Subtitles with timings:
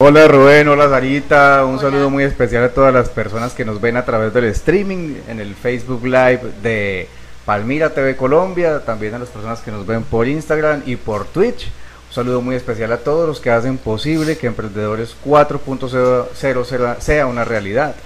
[0.00, 3.96] Hola Rubén, hola Sarita, un saludo muy especial a todas las personas que nos ven
[3.96, 7.08] a través del streaming en el Facebook Live de
[7.44, 11.66] Palmira TV Colombia, también a las personas que nos ven por Instagram y por Twitch.
[12.10, 17.44] Un saludo muy especial a todos los que hacen posible que Emprendedores 4.0 sea una
[17.44, 17.96] realidad.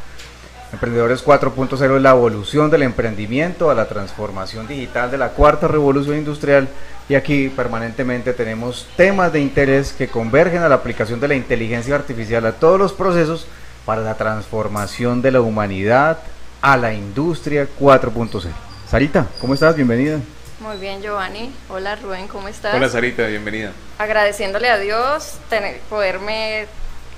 [0.72, 6.16] Emprendedores 4.0 es la evolución del emprendimiento a la transformación digital de la cuarta revolución
[6.16, 6.66] industrial
[7.10, 11.94] y aquí permanentemente tenemos temas de interés que convergen a la aplicación de la inteligencia
[11.94, 13.46] artificial a todos los procesos
[13.84, 16.20] para la transformación de la humanidad
[16.62, 18.48] a la industria 4.0.
[18.88, 19.76] Sarita, ¿cómo estás?
[19.76, 20.20] Bienvenida.
[20.60, 21.52] Muy bien, Giovanni.
[21.68, 22.74] Hola, Rubén, ¿cómo estás?
[22.74, 23.72] Hola, Sarita, bienvenida.
[23.98, 26.66] Agradeciéndole a Dios tener, poderme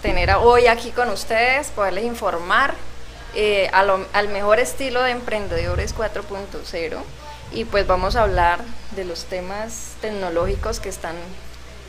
[0.02, 2.75] tener hoy aquí con ustedes, poderles informar
[3.34, 6.97] eh, al mejor estilo de Emprendedores 4.0
[7.52, 8.61] y pues vamos a hablar
[8.97, 11.15] de los temas tecnológicos que están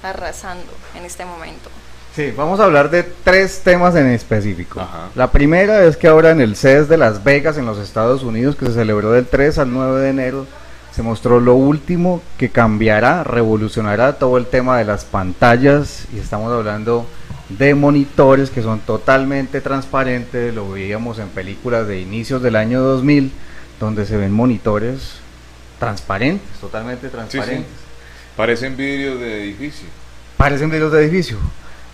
[0.03, 1.69] arrasando en este momento.
[2.15, 4.81] Sí, vamos a hablar de tres temas en específico.
[5.15, 8.55] La primera es que ahora en el CES de Las Vegas, en los Estados Unidos,
[8.55, 10.47] que se celebró del 3 al 9 de enero,
[10.95, 16.53] se mostró lo último que cambiará, revolucionará todo el tema de las pantallas y estamos
[16.53, 17.05] hablando
[17.49, 23.31] de monitores que son totalmente transparentes, lo veíamos en películas de inicios del año 2000,
[23.79, 25.19] donde se ven monitores
[25.79, 27.67] transparentes, totalmente transparentes.
[28.35, 29.87] Parecen vidrios de edificio.
[30.37, 31.37] Parecen vidrios de edificio.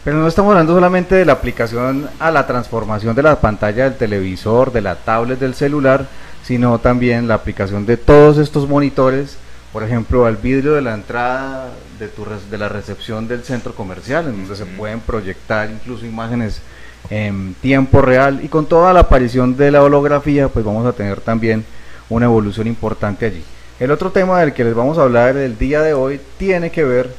[0.04, 3.98] Pero no estamos hablando solamente de la aplicación a la transformación de la pantalla del
[3.98, 6.08] televisor, de la tablet, del celular,
[6.44, 9.38] sino también la aplicación de todos estos monitores
[9.74, 14.28] por ejemplo, al vidrio de la entrada de, tu, de la recepción del centro comercial,
[14.28, 16.62] en donde se pueden proyectar incluso imágenes
[17.10, 21.22] en tiempo real y con toda la aparición de la holografía, pues vamos a tener
[21.22, 21.66] también
[22.10, 23.44] una evolución importante allí.
[23.80, 26.84] El otro tema del que les vamos a hablar el día de hoy tiene que
[26.84, 27.10] ver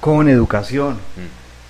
[0.00, 0.98] con educación.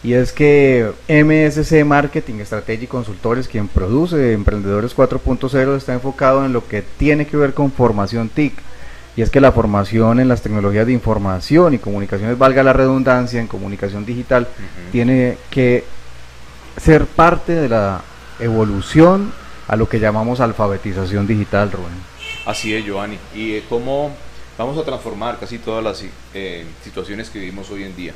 [0.03, 6.67] Y es que MSC Marketing Strategy Consultores, quien produce Emprendedores 4.0, está enfocado en lo
[6.67, 8.55] que tiene que ver con formación TIC
[9.17, 13.41] y es que la formación en las tecnologías de información y comunicaciones, valga la redundancia,
[13.41, 14.47] en comunicación digital,
[14.93, 15.85] tiene que
[16.77, 18.03] ser parte de la
[18.39, 19.33] evolución
[19.69, 21.93] a lo que llamamos alfabetización digital, Rubén.
[22.47, 23.19] Así es, Giovanni.
[23.35, 24.11] Y eh, cómo
[24.57, 26.05] vamos a transformar casi todas las
[26.35, 28.13] eh, situaciones que vivimos hoy en día.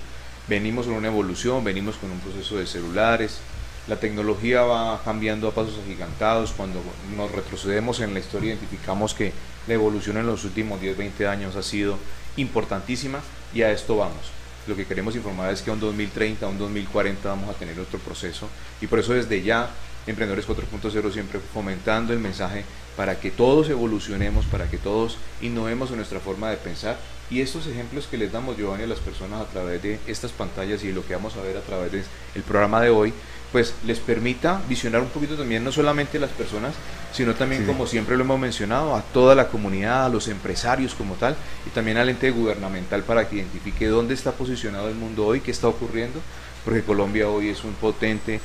[0.48, 3.38] Venimos con una evolución, venimos con un proceso de celulares,
[3.86, 6.52] la tecnología va cambiando a pasos agigantados.
[6.52, 6.80] Cuando
[7.16, 9.32] nos retrocedemos en la historia, identificamos que
[9.66, 11.98] la evolución en los últimos 10, 20 años ha sido
[12.36, 13.20] importantísima
[13.54, 14.32] y a esto vamos.
[14.66, 17.78] Lo que queremos informar es que a un 2030, a un 2040 vamos a tener
[17.78, 18.48] otro proceso
[18.80, 19.68] y por eso desde ya
[20.06, 22.64] Emprendedores 4.0 siempre fomentando el mensaje
[22.96, 26.96] para que todos evolucionemos, para que todos innovemos en nuestra forma de pensar.
[27.30, 30.84] Y estos ejemplos que les damos Giovanni a las personas a través de estas pantallas
[30.84, 33.14] y lo que vamos a ver a través del programa de hoy
[33.54, 36.74] pues les permita visionar un poquito también no solamente las personas,
[37.12, 41.14] sino también como siempre lo hemos mencionado, a toda la comunidad, a los empresarios como
[41.14, 45.40] tal, y también al ente gubernamental para que identifique dónde está posicionado el mundo hoy,
[45.40, 46.20] qué está ocurriendo,
[46.64, 48.40] porque Colombia hoy es un potente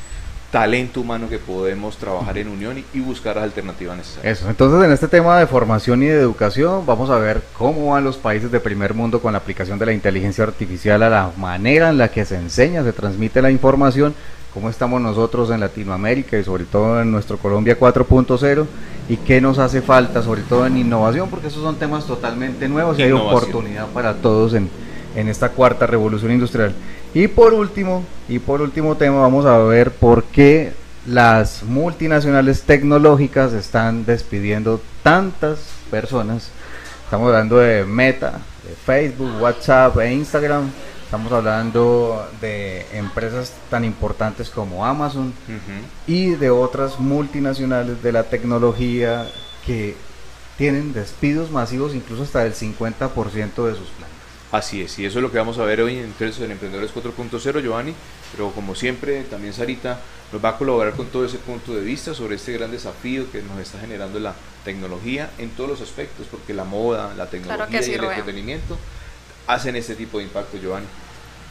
[0.51, 4.39] talento humano que podemos trabajar en unión y, buscar las alternativas necesarias.
[4.39, 8.03] Eso, entonces en este tema de formación y de educación vamos a ver cómo van
[8.03, 11.89] los países de primer mundo con la aplicación de la inteligencia artificial a la manera
[11.89, 14.13] en la que se enseña, se transmite la información
[14.53, 18.65] cómo estamos nosotros en Latinoamérica y sobre todo en nuestro Colombia 4.0
[19.07, 22.97] y qué nos hace falta, sobre todo en innovación, porque esos son temas totalmente nuevos
[22.99, 24.69] y hay oportunidad para todos en,
[25.15, 26.73] en esta cuarta revolución industrial.
[27.13, 30.73] Y por último, y por último tema, vamos a ver por qué
[31.05, 35.59] las multinacionales tecnológicas están despidiendo tantas
[35.89, 36.51] personas.
[37.05, 40.69] Estamos hablando de Meta, de Facebook, WhatsApp e Instagram
[41.09, 45.33] Estamos hablando de empresas tan importantes como Amazon
[46.05, 49.25] y de otras multinacionales de la tecnología
[49.65, 49.95] que
[50.55, 54.18] tienen despidos masivos incluso hasta del 50% de sus planes.
[54.51, 57.61] Así es, y eso es lo que vamos a ver hoy en en Emprendedores 4.0,
[57.61, 57.93] Giovanni,
[58.31, 59.99] pero como siempre también Sarita
[60.31, 63.43] nos va a colaborar con todo ese punto de vista sobre este gran desafío que
[63.43, 64.33] nos está generando la
[64.65, 68.77] tecnología en todos los aspectos, porque la moda, la tecnología y el entretenimiento
[69.45, 70.87] hacen este tipo de impacto, Giovanni.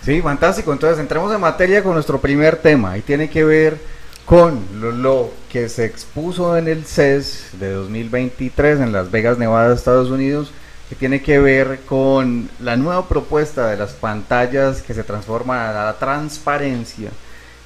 [0.05, 0.73] Sí, fantástico.
[0.73, 3.79] Entonces entremos en materia con nuestro primer tema y tiene que ver
[4.25, 4.62] con
[5.03, 10.53] lo, que se expuso en el CES de 2023 en Las Vegas, Nevada, Estados Unidos,
[10.88, 15.85] que tiene que ver con la nueva propuesta de las pantallas que se transforman a
[15.85, 17.11] la transparencia,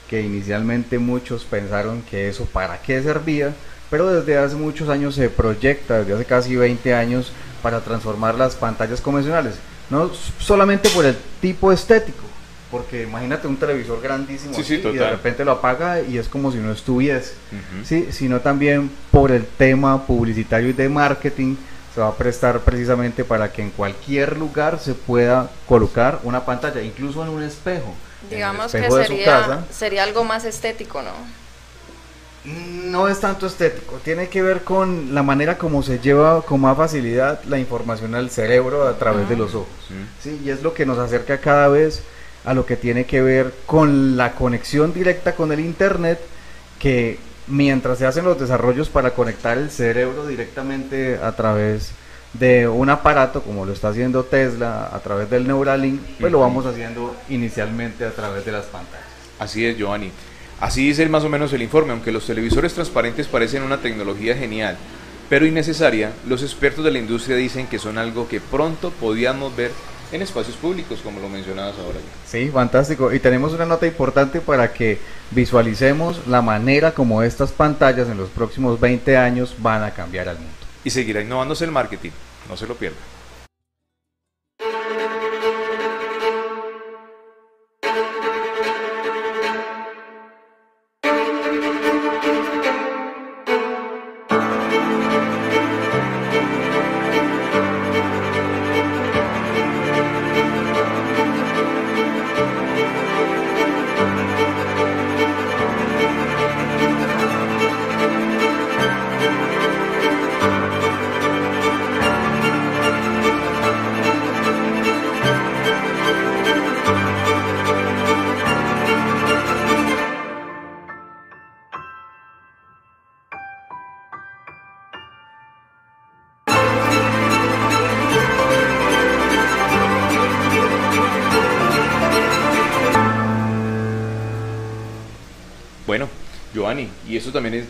[0.08, 3.54] que inicialmente muchos pensaron que eso para qué servía,
[3.90, 7.32] pero desde hace muchos años se proyecta, desde hace casi 20 años,
[7.62, 9.54] para transformar las pantallas convencionales.
[9.88, 12.24] No solamente por el tipo estético,
[12.72, 16.26] porque imagínate un televisor grandísimo Sí, sí, así, y de repente lo apaga y es
[16.26, 17.34] como si no estuviese.
[17.84, 21.56] Sí, sino también por el tema publicitario y de marketing
[21.94, 26.80] se va a prestar precisamente para que en cualquier lugar se pueda colocar una pantalla,
[26.80, 27.94] incluso en un espejo.
[28.30, 29.64] Digamos que espejo de su sería, casa.
[29.70, 31.12] sería algo más estético, ¿no?
[32.44, 36.76] No es tanto estético, tiene que ver con la manera como se lleva con más
[36.76, 39.68] facilidad la información al cerebro a través de los ojos.
[40.20, 42.02] Sí, y es lo que nos acerca cada vez
[42.44, 46.20] a lo que tiene que ver con la conexión directa con el Internet,
[46.80, 51.92] que mientras se hacen los desarrollos para conectar el cerebro directamente a través
[52.34, 56.64] de un aparato, como lo está haciendo Tesla a través del Neuralink, pues lo vamos
[56.66, 59.06] haciendo inicialmente a través de las pantallas.
[59.38, 60.10] Así es, Giovanni.
[60.60, 64.76] Así dice más o menos el informe, aunque los televisores transparentes parecen una tecnología genial,
[65.28, 69.72] pero innecesaria, los expertos de la industria dicen que son algo que pronto podíamos ver
[70.12, 71.98] en espacios públicos, como lo mencionabas ahora.
[72.26, 73.12] Sí, fantástico.
[73.12, 74.98] Y tenemos una nota importante para que
[75.30, 80.36] visualicemos la manera como estas pantallas en los próximos 20 años van a cambiar al
[80.36, 80.52] mundo.
[80.84, 82.10] Y seguirá innovándose el marketing,
[82.48, 82.98] no se lo pierda.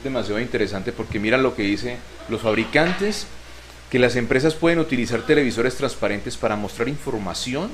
[0.03, 1.97] Es demasiado interesante porque mira lo que dice
[2.29, 3.29] los fabricantes,
[3.89, 7.71] que las empresas pueden utilizar televisores transparentes para mostrar información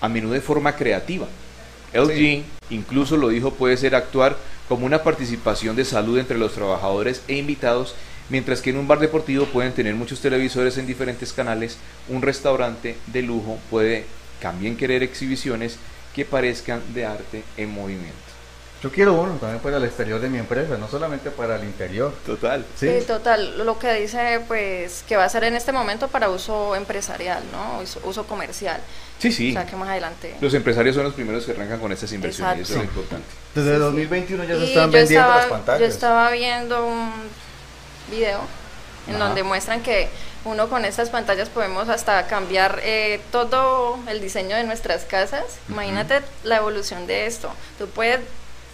[0.00, 1.26] a menudo de forma creativa.
[1.92, 4.36] LG incluso lo dijo puede ser actuar
[4.68, 7.96] como una participación de salud entre los trabajadores e invitados,
[8.28, 11.76] mientras que en un bar deportivo pueden tener muchos televisores en diferentes canales,
[12.08, 14.04] un restaurante de lujo puede
[14.40, 15.76] también querer exhibiciones
[16.14, 18.31] que parezcan de arte en movimiento.
[18.82, 22.12] Yo quiero uno también para el exterior de mi empresa, no solamente para el interior.
[22.26, 22.66] Total.
[22.76, 23.64] Sí, Sí, total.
[23.64, 27.78] Lo que dice, pues, que va a ser en este momento para uso empresarial, ¿no?
[27.80, 28.80] Uso, uso comercial.
[29.20, 29.50] Sí, sí.
[29.50, 30.34] O sea, que más adelante.
[30.40, 33.00] Los empresarios son los primeros que arrancan con estas inversiones, eso es lo Exacto.
[33.00, 33.34] importante.
[33.54, 33.80] Desde Sí, sí.
[33.80, 35.80] 2021 ya se Y están vendiendo estaba, las pantallas.
[35.80, 37.12] Yo estaba viendo un
[38.10, 38.40] video
[39.06, 39.24] en Ajá.
[39.26, 40.08] donde muestran que
[40.44, 45.44] uno con estas pantallas podemos hasta cambiar eh, todo el diseño de nuestras casas.
[45.68, 47.48] Imagínate la evolución de esto.
[47.78, 48.18] Tú puedes,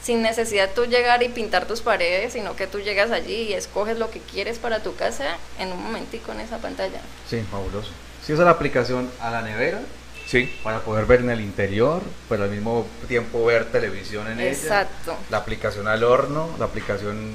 [0.08, 3.98] sin necesidad tú llegar y pintar tus paredes, sino que tú llegas allí y escoges
[3.98, 7.02] lo que quieres para tu casa en un momentico en esa pantalla.
[7.28, 7.90] Sí, fabuloso.
[8.22, 9.80] Esa es la aplicación a la nevera
[10.26, 14.50] Sí, para poder ver en el interior, pero al mismo tiempo ver televisión en ella.
[14.50, 15.14] Exacto.
[15.28, 17.34] La aplicación al horno, la aplicación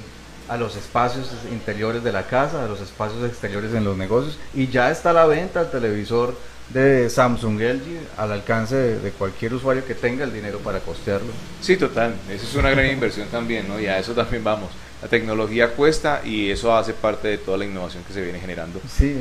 [0.49, 4.39] a los espacios interiores de la casa, a los espacios exteriores en los negocios.
[4.55, 6.35] Y ya está a la venta el televisor
[6.73, 11.31] de Samsung LG al alcance de, de cualquier usuario que tenga el dinero para costearlo.
[11.61, 12.15] sí, total.
[12.29, 13.79] Esa es una gran inversión también, ¿no?
[13.79, 14.69] Y a eso también vamos.
[15.01, 18.79] La tecnología cuesta y eso hace parte de toda la innovación que se viene generando.
[18.89, 19.19] Sí,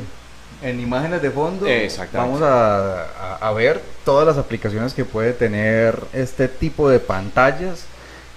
[0.61, 1.67] en imágenes de fondo
[2.13, 7.83] vamos a, a- a ver todas las aplicaciones que puede tener este tipo de pantallas,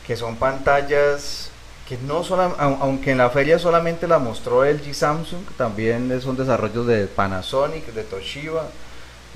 [0.06, 1.50] que son pantallas
[1.88, 6.84] que no solo, aunque en la feria solamente la mostró LG Samsung, también son desarrollos
[6.88, 8.64] de Panasonic, de Toshiba,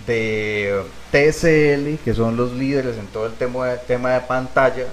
[0.07, 4.87] de TCL, que son los líderes en todo el tema de, tema de pantalla,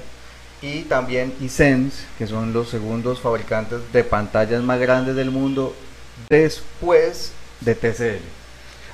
[0.62, 5.76] y también Hisense, que son los segundos fabricantes de pantallas más grandes del mundo
[6.30, 8.24] después de TCL.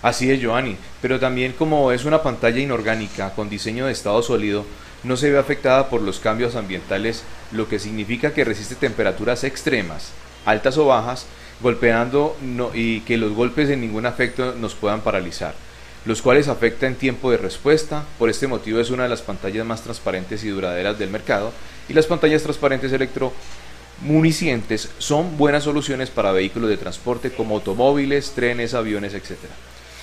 [0.02, 0.76] Así es, Giovanni.
[1.02, 4.66] Pero también como es una pantalla inorgánica con diseño de estado sólido,
[5.04, 10.12] no se ve afectada por los cambios ambientales, lo que significa que resiste temperaturas extremas,
[10.46, 11.26] altas o bajas,
[11.62, 12.36] golpeando
[12.74, 15.56] y que los golpes en ningún afecto nos puedan paralizar,
[16.06, 18.04] los cuales afectan en tiempo de respuesta.
[18.20, 21.52] Por este motivo es una de las pantallas más transparentes y duraderas del mercado
[21.88, 28.74] y las pantallas transparentes electromunicientes son buenas soluciones para vehículos de transporte como automóviles, trenes,
[28.74, 29.54] aviones, etcétera.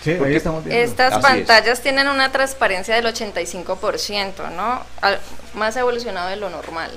[0.02, 0.82] Sí, ahí estamos viendo.
[0.82, 4.82] Estas Así pantallas tienen una transparencia del 85%, ¿no?
[5.02, 5.20] Al-
[5.54, 6.90] más evolucionado de lo normal.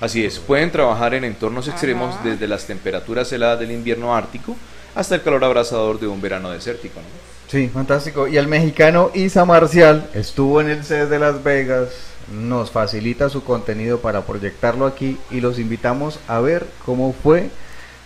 [0.00, 2.24] Así es, pueden trabajar en entornos extremos Ajá.
[2.28, 4.54] desde las temperaturas heladas del invierno ártico
[4.94, 7.00] hasta el calor abrasador de un verano desértico.
[7.00, 7.06] ¿no?
[7.54, 8.26] Sí, fantástico.
[8.26, 11.90] Y el mexicano Isa Marcial estuvo en el CES de Las Vegas,
[12.32, 17.50] nos facilita su contenido para proyectarlo aquí y los invitamos a ver cómo fue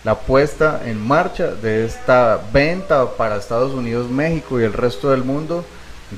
[0.03, 5.23] la puesta en marcha de esta venta para Estados Unidos, México y el resto del
[5.23, 5.65] mundo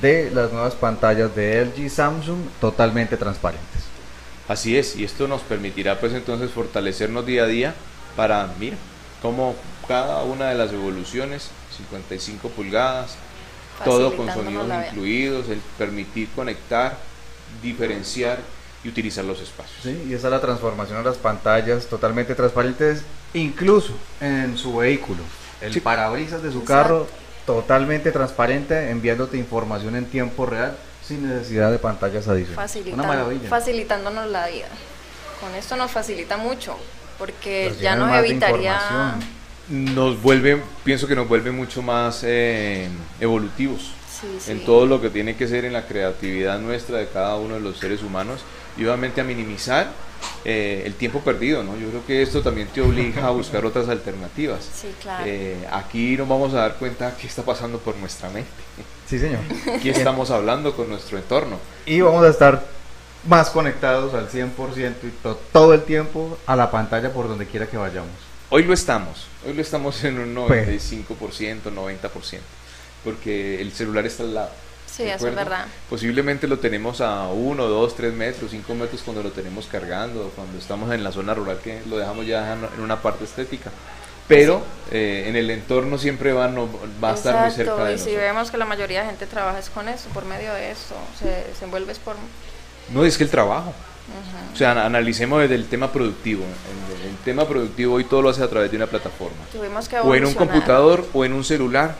[0.01, 3.83] de las nuevas pantallas de LG Samsung totalmente transparentes.
[4.50, 7.75] Así es, y esto nos permitirá pues entonces fortalecernos día a día
[8.17, 8.75] para, mira,
[9.21, 9.55] cómo
[9.88, 13.16] cada una de las evoluciones, 55 pulgadas,
[13.84, 16.98] todo con sonidos incluidos, el permitir conectar,
[17.62, 18.40] diferenciar
[18.84, 19.80] y utilizar los espacios.
[19.84, 25.22] Sí, y esa es la transformación de las pantallas totalmente transparentes, incluso en su vehículo.
[25.62, 27.08] El parabrisas de su carro
[27.46, 30.75] totalmente transparente, enviándote información en tiempo real
[31.06, 32.94] sin necesidad de pantallas adicionales.
[32.94, 33.50] Una maravilla.
[33.50, 34.68] Facilitándonos la vida.
[35.40, 36.78] Con esto nos facilita mucho,
[37.18, 39.16] porque ya nos evitaría...
[39.72, 43.94] Nos vuelve, pienso que nos vuelve mucho más eh, evolutivos
[44.48, 47.62] en todo lo que tiene que ser en la creatividad nuestra de cada uno de
[47.62, 48.42] los seres humanos
[48.78, 49.88] y obviamente a minimizar
[50.46, 51.78] eh, el tiempo perdido, ¿no?
[51.78, 54.68] Yo creo que esto también te obliga a buscar otras alternativas.
[54.74, 55.24] Sí, claro.
[55.25, 58.50] Eh, aquí nos vamos a dar cuenta qué está pasando por nuestra mente.
[59.08, 59.40] Sí, señor.
[59.82, 61.58] ¿Qué estamos hablando con nuestro entorno?
[61.86, 62.63] Y vamos a estar
[63.28, 65.12] más conectados al 100% y
[65.51, 68.30] todo el tiempo a la pantalla por donde quiera que vayamos.
[68.53, 71.05] Hoy lo estamos, hoy lo estamos en un 95%,
[71.74, 72.39] 90%,
[73.01, 74.50] porque el celular está al lado.
[74.86, 75.67] Sí, eso es verdad.
[75.89, 80.58] Posiblemente lo tenemos a 1, 2, 3 metros, 5 metros cuando lo tenemos cargando, cuando
[80.58, 83.72] estamos en la zona rural que lo dejamos ya en una parte estética.
[84.27, 86.67] Pero eh, en el entorno siempre va, no,
[87.01, 89.60] va a estar muy cerca de y si vemos que la mayoría de gente trabaja
[89.60, 92.17] es con eso, por medio de eso, se, se envuelve por...
[92.91, 93.74] No, es que el trabajo.
[94.53, 96.44] O sea, analicemos desde el tema productivo.
[96.44, 99.38] El, el, tema productivo hoy todo lo hace a través de una plataforma.
[100.03, 101.96] o en un computador o en un celular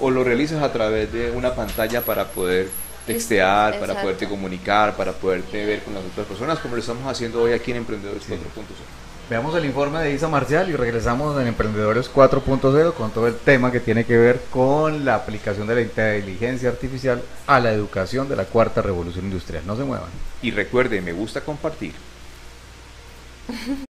[0.00, 2.68] o lo realizas a través de una pantalla para poder
[3.06, 7.42] textear, para poderte comunicar, para poderte ver con las otras personas, como lo estamos haciendo
[7.42, 8.36] hoy aquí en Emprendedores 4.0.
[9.30, 13.70] Veamos el informe de Isa Marcial y regresamos en Emprendedores 4.0 con todo el tema
[13.70, 18.36] que tiene que ver con la aplicación de la inteligencia artificial a la educación de
[18.36, 19.62] la cuarta revolución industrial.
[19.66, 20.10] No se muevan.
[20.42, 21.94] Y recuerde, me gusta compartir.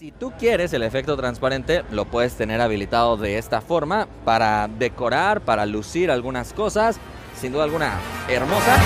[0.00, 5.42] Si tú quieres el efecto transparente, lo puedes tener habilitado de esta forma para decorar,
[5.42, 6.98] para lucir algunas cosas.
[7.38, 8.78] Sin duda alguna, hermosa.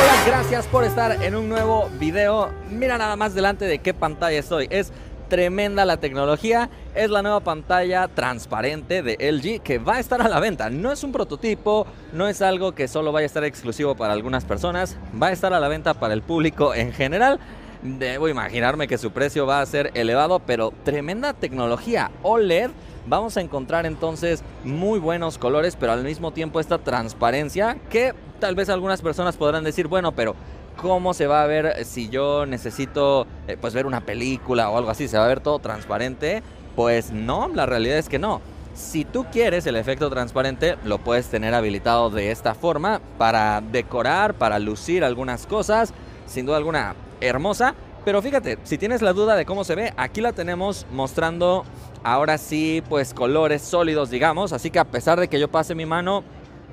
[0.00, 2.50] Hola, gracias por estar en un nuevo video.
[2.70, 4.68] Mira nada más delante de qué pantalla estoy.
[4.70, 4.92] Es
[5.28, 6.70] tremenda la tecnología.
[6.94, 10.70] Es la nueva pantalla transparente de LG que va a estar a la venta.
[10.70, 14.44] No es un prototipo, no es algo que solo vaya a estar exclusivo para algunas
[14.44, 14.96] personas.
[15.20, 17.40] Va a estar a la venta para el público en general.
[17.82, 22.70] Debo imaginarme que su precio va a ser elevado, pero tremenda tecnología OLED.
[23.06, 28.56] Vamos a encontrar entonces muy buenos colores, pero al mismo tiempo esta transparencia que tal
[28.56, 30.34] vez algunas personas podrán decir, bueno, pero
[30.76, 34.90] cómo se va a ver si yo necesito eh, pues ver una película o algo
[34.90, 36.42] así, se va a ver todo transparente.
[36.74, 38.40] Pues no, la realidad es que no.
[38.74, 44.34] Si tú quieres el efecto transparente, lo puedes tener habilitado de esta forma para decorar,
[44.34, 45.92] para lucir algunas cosas,
[46.26, 47.74] sin duda alguna hermosa.
[48.04, 51.64] Pero fíjate, si tienes la duda de cómo se ve, aquí la tenemos mostrando
[52.04, 54.52] ahora sí, pues colores sólidos, digamos.
[54.52, 56.24] Así que a pesar de que yo pase mi mano,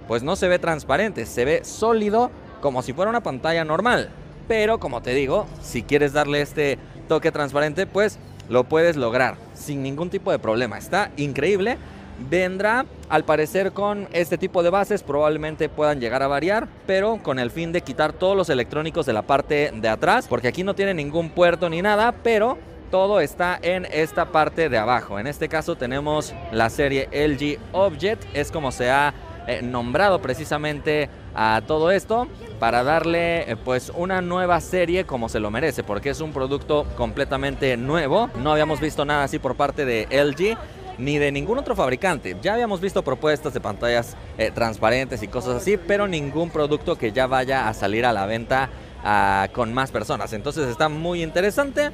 [0.08, 4.10] pues no se ve transparente, se ve sólido como si fuera una pantalla normal.
[4.48, 9.82] Pero como te digo, si quieres darle este toque transparente, pues lo puedes lograr sin
[9.82, 10.78] ningún tipo de problema.
[10.78, 11.78] Está increíble.
[12.18, 17.40] Vendrá al parecer con este tipo de bases, probablemente puedan llegar a variar, pero con
[17.40, 20.76] el fin de quitar todos los electrónicos de la parte de atrás, porque aquí no
[20.76, 22.58] tiene ningún puerto ni nada, pero
[22.90, 25.20] todo está en esta parte de abajo.
[25.20, 29.14] En este caso tenemos la serie LG Object, es como se ha
[29.48, 32.28] eh, nombrado precisamente a todo esto
[32.60, 36.86] para darle eh, pues una nueva serie como se lo merece porque es un producto
[36.96, 38.30] completamente nuevo.
[38.42, 40.58] No habíamos visto nada así por parte de LG
[40.98, 42.38] ni de ningún otro fabricante.
[42.42, 47.12] Ya habíamos visto propuestas de pantallas eh, transparentes y cosas así, pero ningún producto que
[47.12, 48.70] ya vaya a salir a la venta
[49.04, 50.34] ah, con más personas.
[50.34, 51.92] Entonces está muy interesante.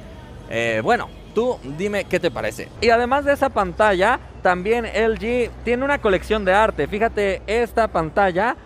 [0.82, 2.68] bueno, tú dime qué te parece.
[2.80, 6.86] Y además de esa pantalla, también LG tiene una colección de arte.
[6.86, 8.56] Fíjate, esta pantalla,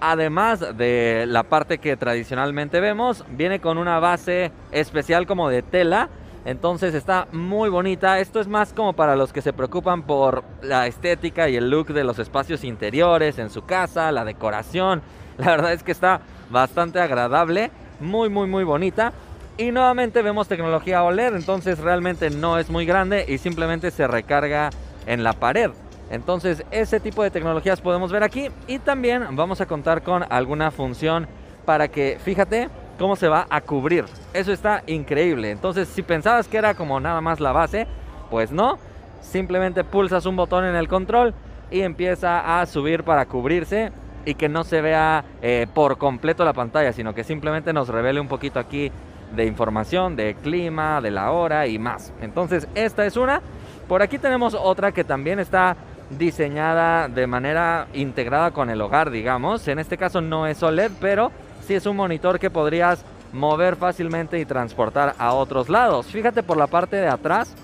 [0.00, 6.08] además de la parte que tradicionalmente vemos, viene con una base especial como de tela.
[6.44, 8.18] Entonces está muy bonita.
[8.18, 11.88] Esto es más como para los que se preocupan por la estética y el look
[11.88, 15.02] de los espacios interiores en su casa, la decoración.
[15.38, 16.20] La verdad es que está
[16.50, 17.70] bastante agradable,
[18.00, 19.12] muy muy muy bonita.
[19.56, 24.70] Y nuevamente vemos tecnología OLED, entonces realmente no es muy grande y simplemente se recarga
[25.06, 25.70] en la pared.
[26.10, 30.70] Entonces ese tipo de tecnologías podemos ver aquí y también vamos a contar con alguna
[30.70, 31.26] función
[31.64, 32.68] para que, fíjate,
[33.02, 34.04] cómo se va a cubrir.
[34.32, 35.50] Eso está increíble.
[35.50, 37.88] Entonces si pensabas que era como nada más la base,
[38.30, 38.78] pues no.
[39.20, 41.34] Simplemente pulsas un botón en el control
[41.72, 43.90] y empieza a subir para cubrirse
[44.24, 48.20] y que no se vea eh, por completo la pantalla, sino que simplemente nos revele
[48.20, 48.92] un poquito aquí
[49.34, 52.12] de información, de clima, de la hora y más.
[52.20, 53.40] Entonces esta es una.
[53.88, 55.76] Por aquí tenemos otra que también está
[56.08, 59.66] diseñada de manera integrada con el hogar, digamos.
[59.66, 61.32] En este caso no es OLED, pero
[61.66, 66.06] sí es un monitor que podrías mover fácilmente y transportar a otros lados.
[66.06, 67.54] Fíjate por la parte de atrás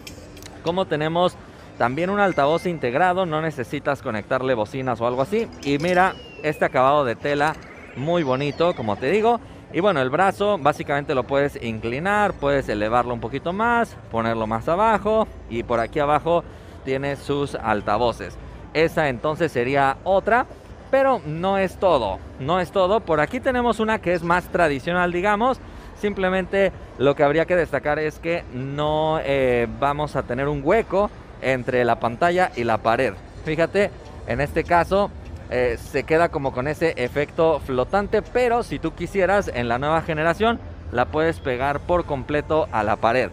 [0.62, 1.36] cómo tenemos
[1.76, 5.48] también un altavoz integrado, no necesitas conectarle bocinas o algo así.
[5.62, 7.54] Y mira, este acabado de tela
[7.96, 9.40] muy bonito, como te digo.
[9.72, 14.66] Y bueno, el brazo básicamente lo puedes inclinar, puedes elevarlo un poquito más, ponerlo más
[14.68, 16.42] abajo y por aquí abajo
[16.84, 18.36] tiene sus altavoces.
[18.72, 20.46] Esa entonces sería otra,
[20.90, 23.00] pero no es todo, no es todo.
[23.00, 25.58] Por aquí tenemos una que es más tradicional, digamos.
[26.00, 31.10] Simplemente lo que habría que destacar es que no eh, vamos a tener un hueco
[31.42, 33.14] entre la pantalla y la pared.
[33.44, 33.90] Fíjate,
[34.26, 35.10] en este caso
[35.50, 40.02] eh, se queda como con ese efecto flotante, pero si tú quisieras en la nueva
[40.02, 40.60] generación
[40.92, 43.30] la puedes pegar por completo a la pared.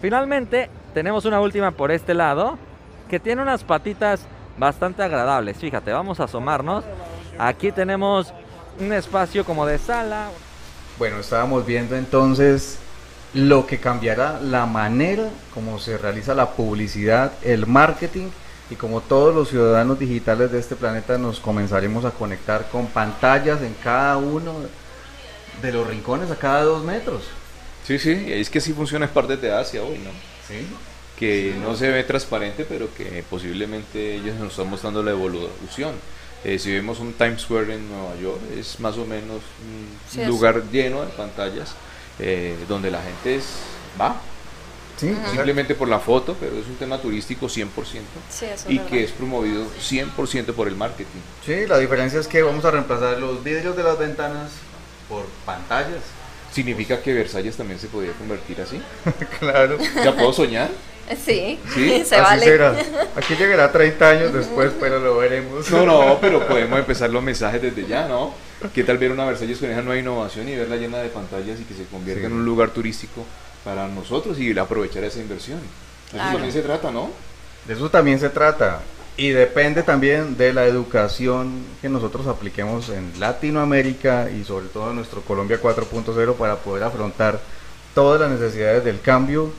[0.00, 2.58] Finalmente tenemos una última por este lado
[3.08, 4.26] que tiene unas patitas
[4.58, 5.56] bastante agradables.
[5.56, 6.84] Fíjate, vamos a asomarnos.
[7.38, 8.32] Aquí tenemos
[8.80, 10.30] un espacio como de sala.
[10.98, 12.78] Bueno, estábamos viendo entonces
[13.34, 18.28] lo que cambiará la manera como se realiza la publicidad, el marketing
[18.70, 23.62] y como todos los ciudadanos digitales de este planeta nos comenzaremos a conectar con pantallas
[23.62, 24.54] en cada uno
[25.62, 27.24] de los rincones a cada dos metros.
[27.86, 30.10] Sí, sí, es que sí funciona en parte de Asia hoy, ¿no?
[30.46, 30.66] Sí.
[31.18, 35.94] Que no se ve transparente, pero que posiblemente ellos nos están mostrando la evolución.
[36.44, 39.40] Eh, si vemos un Times Square en Nueva York, es más o menos
[40.16, 41.74] un lugar lleno de pantallas
[42.20, 43.44] eh, donde la gente es,
[44.00, 44.20] va.
[44.98, 47.68] Simplemente por la foto, pero es un tema turístico 100%
[48.68, 51.20] y que es promovido 100% por el marketing.
[51.46, 54.50] Sí, la diferencia es que vamos a reemplazar los vidrios de las ventanas
[55.08, 56.02] por pantallas.
[56.52, 58.80] ¿Significa que Versalles también se podría convertir así?
[59.38, 59.78] claro.
[60.02, 60.70] ¿Ya puedo soñar?
[61.16, 62.04] Sí, ¿Sí?
[62.06, 62.76] se Así Será.
[63.16, 65.70] Aquí llegará 30 años después, pero lo veremos.
[65.70, 68.34] No, no, pero podemos empezar los mensajes desde ya, ¿no?
[68.74, 71.64] ¿Qué tal ver una Versalles con esa nueva innovación y verla llena de pantallas y
[71.64, 73.24] que se convierta en un lugar turístico
[73.64, 75.60] para nosotros y aprovechar esa inversión?
[76.12, 77.10] De eso también se trata, ¿no?
[77.66, 78.80] De eso también se trata.
[79.16, 84.96] Y depende también de la educación que nosotros apliquemos en Latinoamérica y sobre todo en
[84.96, 87.40] nuestro Colombia 4.0 para poder afrontar
[87.94, 89.52] todas las necesidades del cambio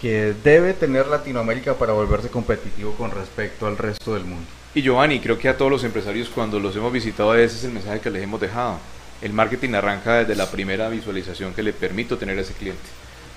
[0.00, 4.46] que debe tener Latinoamérica para volverse competitivo con respecto al resto del mundo.
[4.74, 7.72] Y Giovanni, creo que a todos los empresarios cuando los hemos visitado ese es el
[7.72, 8.78] mensaje que les hemos dejado.
[9.22, 12.82] El marketing arranca desde la primera visualización que le permito tener a ese cliente,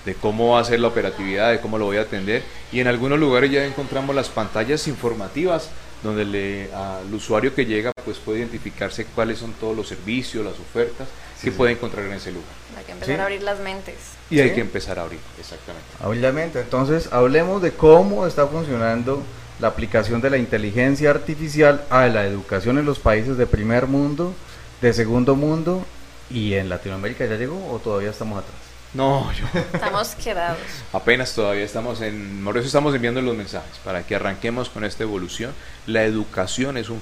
[0.06, 2.43] de cómo va a ser la operatividad, de cómo lo voy a atender.
[2.74, 5.69] Y en algunos lugares ya encontramos las pantallas informativas
[6.04, 10.60] donde le, al usuario que llega pues puede identificarse cuáles son todos los servicios, las
[10.60, 11.08] ofertas
[11.41, 12.50] que puede encontrar en ese lugar.
[12.78, 14.18] Hay que empezar a abrir las mentes.
[14.30, 15.88] Y hay que empezar a abrir, exactamente.
[16.02, 16.60] Abrir la mente.
[16.60, 19.24] Entonces, hablemos de cómo está funcionando
[19.60, 24.34] la aplicación de la inteligencia artificial a la educación en los países de primer mundo,
[24.82, 25.86] de segundo mundo
[26.30, 28.56] y en Latinoamérica ya llegó o todavía estamos atrás.
[28.94, 29.46] No, yo.
[29.74, 30.58] Estamos quedados.
[30.94, 32.44] Apenas todavía estamos en.
[32.44, 35.54] Por eso estamos enviando los mensajes, para que arranquemos con esta evolución.
[35.86, 37.00] La educación es un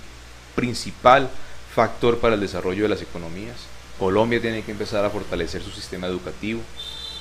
[0.53, 1.29] principal
[1.73, 3.55] factor para el desarrollo de las economías.
[3.97, 6.59] Colombia tiene que empezar a fortalecer su sistema educativo.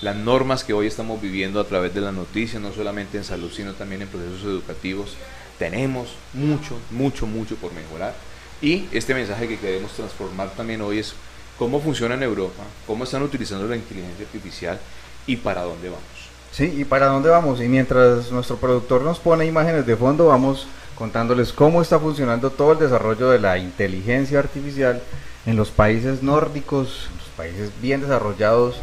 [0.03, 3.51] Las normas que hoy estamos viviendo a través de la noticia, no solamente en salud,
[3.51, 5.17] sino también en procesos educativos,
[5.59, 8.15] tenemos mucho, mucho, mucho por mejorar.
[8.61, 11.15] Y este mensaje que queremos transformar también hoy es
[11.59, 14.79] cómo funciona en Europa, cómo están utilizando la inteligencia artificial
[15.27, 16.05] y para dónde vamos.
[16.53, 17.61] Sí, y para dónde vamos.
[17.61, 22.73] Y mientras nuestro productor nos pone imágenes de fondo, vamos contándoles cómo está funcionando todo
[22.73, 25.03] el desarrollo de la inteligencia artificial
[25.45, 28.77] en los países nórdicos, países bien desarrollados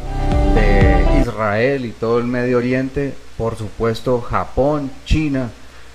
[0.54, 5.50] de Israel y todo el Medio Oriente, por supuesto Japón, China,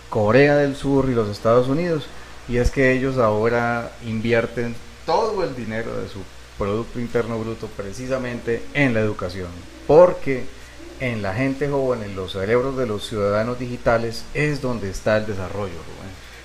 [0.10, 2.06] Corea del Sur y los Estados Unidos.
[2.48, 6.20] Y es que ellos ahora invierten todo el dinero de su
[6.58, 9.48] Producto Interno Bruto precisamente en la educación.
[9.88, 10.46] Porque
[11.00, 15.26] en la gente joven, en los cerebros de los ciudadanos digitales, es donde está el
[15.26, 15.74] desarrollo.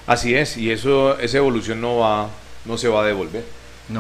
[0.07, 2.29] Así es, y eso, esa evolución no, va,
[2.65, 3.45] no se va a devolver.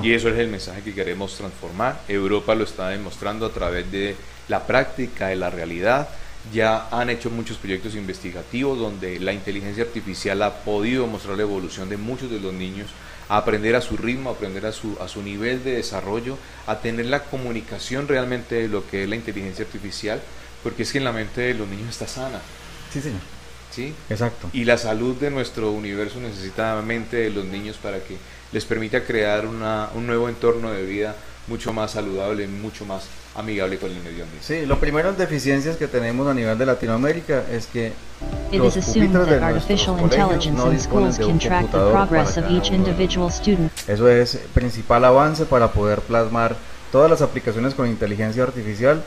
[0.02, 2.00] Y eso es el mensaje que queremos transformar.
[2.08, 4.16] Europa lo está demostrando a través de
[4.48, 6.08] la práctica, de la realidad.
[6.52, 11.88] ya han hecho muchos proyectos investigativos donde la inteligencia artificial ha podido mostrar la evolución
[11.88, 12.90] de muchos de los niños
[13.30, 16.80] a aprender a su ritmo, a aprender a su, a su nivel de desarrollo, a
[16.80, 20.20] tener la comunicación realmente de lo que es la inteligencia artificial,
[20.62, 22.40] porque es que en la mente de los niños está sana.
[22.92, 23.20] Sí, señor.
[23.70, 23.94] ¿Sí?
[24.10, 24.48] Exacto.
[24.52, 28.16] Y la salud de nuestro universo necesita la mente de los niños para que
[28.52, 33.78] les permita crear una, un nuevo entorno de vida mucho más saludable, mucho más amigable
[33.78, 34.38] con el medio ambiente.
[34.40, 37.92] Sí, lo primero en deficiencias que tenemos a nivel de Latinoamérica es que
[38.50, 42.54] It los pupitres de artificial intelligence no disponen de un computador para progress of cada
[42.54, 43.72] each uno de los individual student.
[43.88, 46.56] Eso es principal avance para poder plasmar
[46.92, 49.02] todas las aplicaciones con inteligencia artificial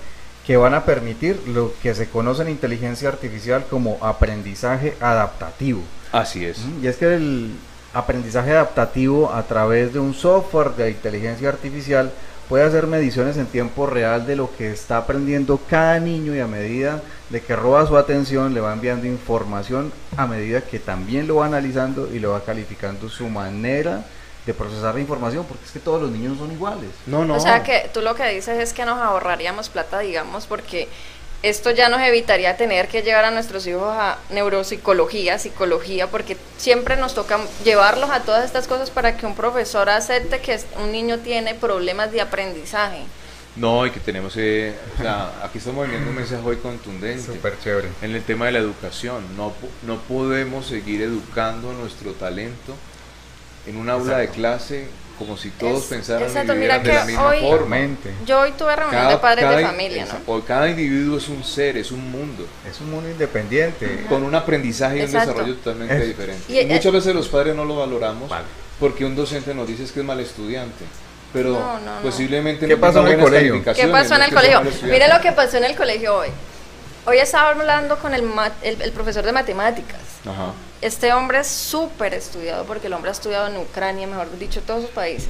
[0.47, 5.81] que van a permitir lo que se conoce en inteligencia artificial como aprendizaje adaptativo.
[6.13, 6.59] Así es.
[6.81, 7.51] Y es que el
[7.93, 12.13] aprendizaje adaptativo a través de un software de inteligencia artificial
[12.47, 16.47] puede hacer mediciones en tiempo real de lo que está aprendiendo cada niño y a
[16.47, 21.35] medida de que roba su atención le va enviando información a medida que también lo
[21.35, 24.05] va analizando y lo va calificando su manera
[24.47, 26.89] de procesar la información porque es que todos los niños son iguales.
[27.05, 27.35] No, no.
[27.35, 30.87] O sea que tú lo que dices es que nos ahorraríamos plata, digamos, porque
[31.43, 36.95] esto ya nos evitaría tener que llevar a nuestros hijos a neuropsicología, psicología, porque siempre
[36.95, 41.19] nos toca llevarlos a todas estas cosas para que un profesor acepte que un niño
[41.19, 43.03] tiene problemas de aprendizaje.
[43.57, 47.33] No, y que tenemos, eh, o sea, aquí estamos viendo un mensaje hoy contundente.
[47.33, 47.89] Súper chévere.
[48.01, 49.51] En el tema de la educación, no,
[49.85, 52.75] no podemos seguir educando nuestro talento
[53.67, 54.39] en un aula de Exacto.
[54.39, 57.75] clase como si todos Es- pensaran exacto, y vivieran de la misma hoy- forma.
[57.75, 58.13] Mente.
[58.25, 60.33] Yo hoy tuve reunión de padres de familia, ¿no?
[60.33, 64.05] o cada individuo es un ser, es un mundo, Es un mundo independiente.
[64.07, 65.31] con un aprendizaje y un Exacto.
[65.31, 66.05] desarrollo totalmente Eso.
[66.05, 66.53] diferente.
[66.53, 68.45] Y- Y muchas veces los padres no lo valoramos Vale.
[68.79, 70.85] porque un docente nos dice que es mal estudiante,
[71.33, 72.01] pero No, no, no.
[72.03, 73.53] posiblemente ¿Qué no pasó tenga en el colegio?
[73.73, 74.61] ¿Qué pasó en el es colegio?
[74.83, 76.27] Mire lo que pasó en el colegio hoy.
[77.05, 79.99] Hoy estaba hablando con el, ma- el, el profesor de matemáticas.
[80.25, 80.51] Ajá.
[80.81, 84.83] Este hombre es súper estudiado porque el hombre ha estudiado en Ucrania, mejor dicho, todos
[84.83, 85.29] sus países.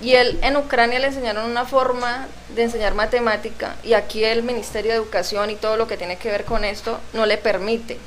[0.00, 4.90] Y él en Ucrania le enseñaron una forma de enseñar matemática y aquí el Ministerio
[4.90, 7.98] de Educación y todo lo que tiene que ver con esto no le permite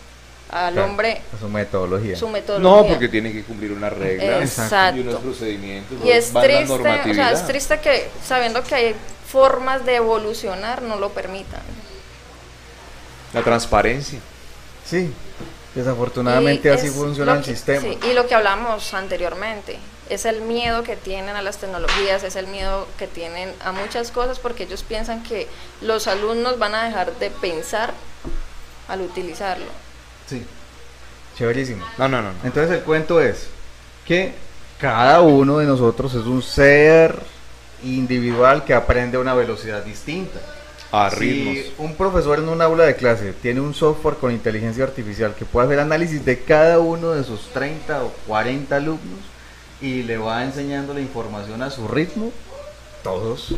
[0.52, 2.18] al Claro, hombre Su metodología.
[2.18, 2.82] su metodología.
[2.82, 4.60] No, porque tiene que cumplir unas reglas
[4.94, 5.98] y unos procedimientos.
[6.04, 8.96] Y es triste, o sea, es triste que sabiendo que hay
[9.28, 11.62] formas de evolucionar no lo permitan.
[13.34, 14.20] La transparencia.
[14.86, 15.12] Sí,
[15.76, 17.82] desafortunadamente Y así es funciona el que- sistema.
[17.82, 19.78] sí, y lo que hablamos anteriormente,
[20.10, 24.12] es el miedo que tienen a las tecnologías, es el miedo que tienen a muchas
[24.12, 25.48] cosas porque ellos piensan que
[25.82, 27.94] los alumnos van a dejar de pensar
[28.88, 29.66] al utilizarlo.
[30.28, 30.46] Sí,
[31.38, 31.84] chéverísimo.
[31.98, 32.32] No, no, no.
[32.32, 32.38] no.
[32.44, 33.48] Entonces el cuento es
[34.08, 34.34] que
[34.80, 37.18] cada uno de nosotros es un ser
[37.84, 40.40] individual que aprende a una velocidad distinta.
[40.92, 41.18] A Si
[41.78, 45.68] un profesor en un aula de clase tiene un software con inteligencia artificial que puede
[45.68, 49.20] hacer análisis de cada uno de sus 30 o 40 alumnos
[49.82, 52.32] y le va enseñando la información a su ritmo,
[53.04, 53.56] todos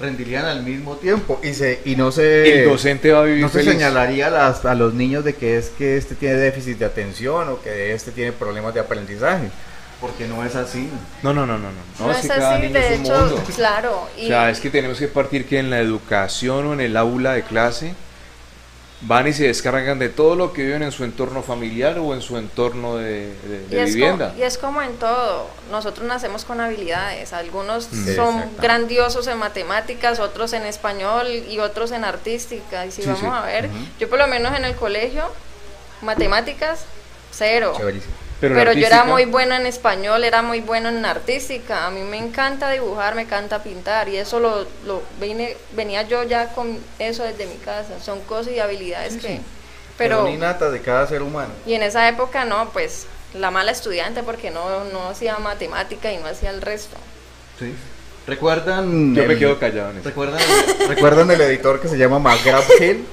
[0.00, 1.40] rendirían al mismo tiempo.
[1.42, 4.64] Y se y no se el docente va a vivir no se señalaría a, las-
[4.64, 8.10] a los niños de que es que este tiene déficit de atención o que este
[8.12, 9.50] tiene problemas de aprendizaje,
[10.00, 10.88] porque no es así.
[11.22, 11.78] No, no, no, no, no.
[11.98, 13.42] No, No es es que cada así, niño de es un hecho, mundo.
[13.56, 14.08] claro.
[14.16, 16.96] Y O sea, es que tenemos que partir que en la educación o en el
[16.96, 17.94] aula de clase
[19.00, 22.20] van y se descargan de todo lo que viven en su entorno familiar o en
[22.20, 23.32] su entorno de,
[23.70, 24.28] vivienda.
[24.30, 28.16] como, y es como en todo, nosotros nacemos con habilidades, algunos Mm.
[28.16, 32.86] son grandiosos en matemáticas, otros en español y otros en artística.
[32.86, 33.26] Y si Sí, vamos sí.
[33.30, 33.68] a ver,
[34.00, 35.24] yo por lo menos en el colegio,
[36.02, 36.80] matemáticas,
[37.30, 37.74] cero.
[37.76, 38.14] Chéverísimo.
[38.40, 41.86] Pero, yo era muy buena en español, era muy bueno en artística.
[41.86, 46.22] A mí me encanta dibujar, me encanta pintar y eso lo, lo vine, venía yo
[46.22, 47.98] ya con eso desde mi casa.
[48.00, 49.28] Son cosas y habilidades Sí, que...
[49.28, 49.40] sí.
[49.96, 51.50] Pero, Son innatas de cada ser humano.
[51.66, 56.18] y en esa época no, pues la mala estudiante porque no, no hacía matemática y
[56.18, 56.96] no hacía el resto.
[57.58, 57.74] Sí.
[58.28, 59.14] ¿Recuerdan?
[59.16, 60.08] Yo me quedo callado en eso.
[60.10, 60.40] ¿Recuerdan,
[60.88, 63.04] ¿Recuerdan el editor que se llama McGraw Hill?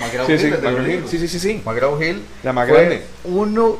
[0.00, 1.04] McGraw Sí, McGraw Hill.
[1.08, 1.62] sí, sí, sí, sí.
[1.64, 3.02] McGraw Hill La más grande.
[3.24, 3.78] uno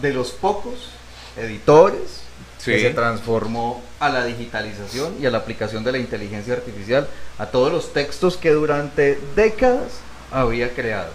[0.00, 0.90] de los pocos
[1.36, 2.22] editores
[2.64, 7.08] que se transformó a la digitalización y a la aplicación de la inteligencia artificial
[7.38, 11.10] a todos los textos que durante décadas había creado.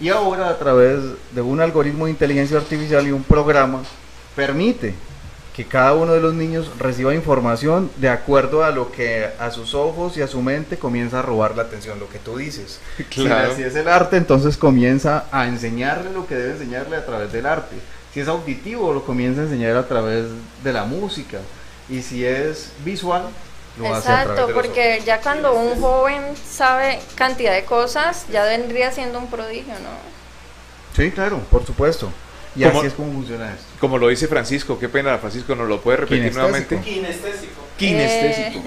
[0.00, 1.00] Y ahora a través
[1.32, 3.82] de un algoritmo de inteligencia artificial y un programa
[4.36, 4.94] permite
[5.56, 9.74] que cada uno de los niños reciba información de acuerdo a lo que a sus
[9.74, 12.78] ojos y a su mente comienza a robar la atención, lo que tú dices.
[13.10, 13.50] Claro.
[13.50, 17.32] Si, si es el arte, entonces comienza a enseñarle lo que debe enseñarle a través
[17.32, 17.74] del arte.
[18.12, 20.26] Si es auditivo, lo comienza a enseñar a través
[20.64, 21.40] de la música.
[21.88, 23.28] Y si es visual,
[23.76, 27.64] lo hace a través Exacto, de los porque ya cuando un joven sabe cantidad de
[27.64, 29.90] cosas, ya vendría siendo un prodigio, ¿no?
[30.96, 32.10] Sí, claro, por supuesto.
[32.56, 33.66] Y así es como funciona esto.
[33.78, 36.42] Como lo dice Francisco, qué pena, Francisco, ¿nos lo puede repetir Kinestésico.
[36.42, 36.80] nuevamente?
[36.80, 37.62] Kinestésico.
[37.76, 38.60] Kinestésico.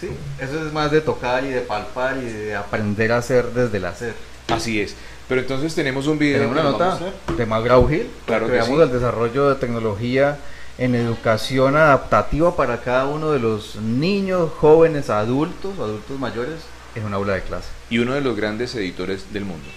[0.00, 3.78] Sí, eso es más de tocar y de palpar y de aprender a hacer desde
[3.78, 4.14] el hacer.
[4.48, 4.94] Así es.
[5.28, 6.38] Pero entonces tenemos un video.
[6.38, 6.98] Tenemos una nota
[7.36, 8.82] de McGraw Hill, Claro que veamos sí.
[8.82, 10.38] el desarrollo de tecnología
[10.78, 16.60] en educación adaptativa para cada uno de los niños, jóvenes, adultos, adultos mayores
[16.94, 17.68] en un aula de clase.
[17.90, 19.68] Y uno de los grandes editores del mundo.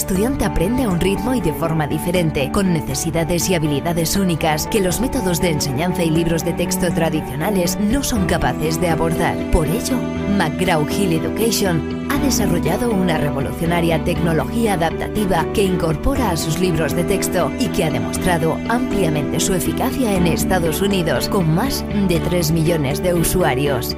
[0.00, 4.80] Estudiante aprende a un ritmo y de forma diferente, con necesidades y habilidades únicas que
[4.80, 9.36] los métodos de enseñanza y libros de texto tradicionales no son capaces de abordar.
[9.50, 9.98] Por ello,
[10.38, 17.52] McGraw-Hill Education ha desarrollado una revolucionaria tecnología adaptativa que incorpora a sus libros de texto
[17.60, 23.02] y que ha demostrado ampliamente su eficacia en Estados Unidos con más de 3 millones
[23.02, 23.94] de usuarios.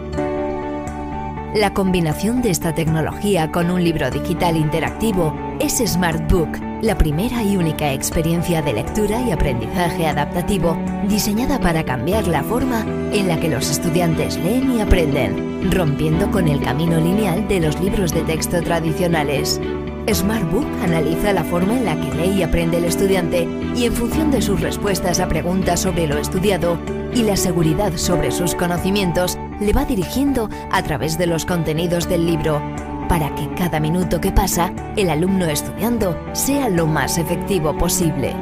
[1.55, 7.57] La combinación de esta tecnología con un libro digital interactivo es SmartBook, la primera y
[7.57, 10.77] única experiencia de lectura y aprendizaje adaptativo
[11.09, 16.49] diseñada para cambiar la forma en la que los estudiantes leen y aprenden, rompiendo con
[16.49, 19.61] el camino lineal de los libros de texto tradicionales.
[20.13, 24.31] SmartBook analiza la forma en la que lee y aprende el estudiante y en función
[24.31, 26.79] de sus respuestas a preguntas sobre lo estudiado
[27.15, 32.27] y la seguridad sobre sus conocimientos, le va dirigiendo a través de los contenidos del
[32.27, 32.61] libro,
[33.13, 38.35] para que cada minuto que pasa, el alumno estudiando sea lo más efectivo posible.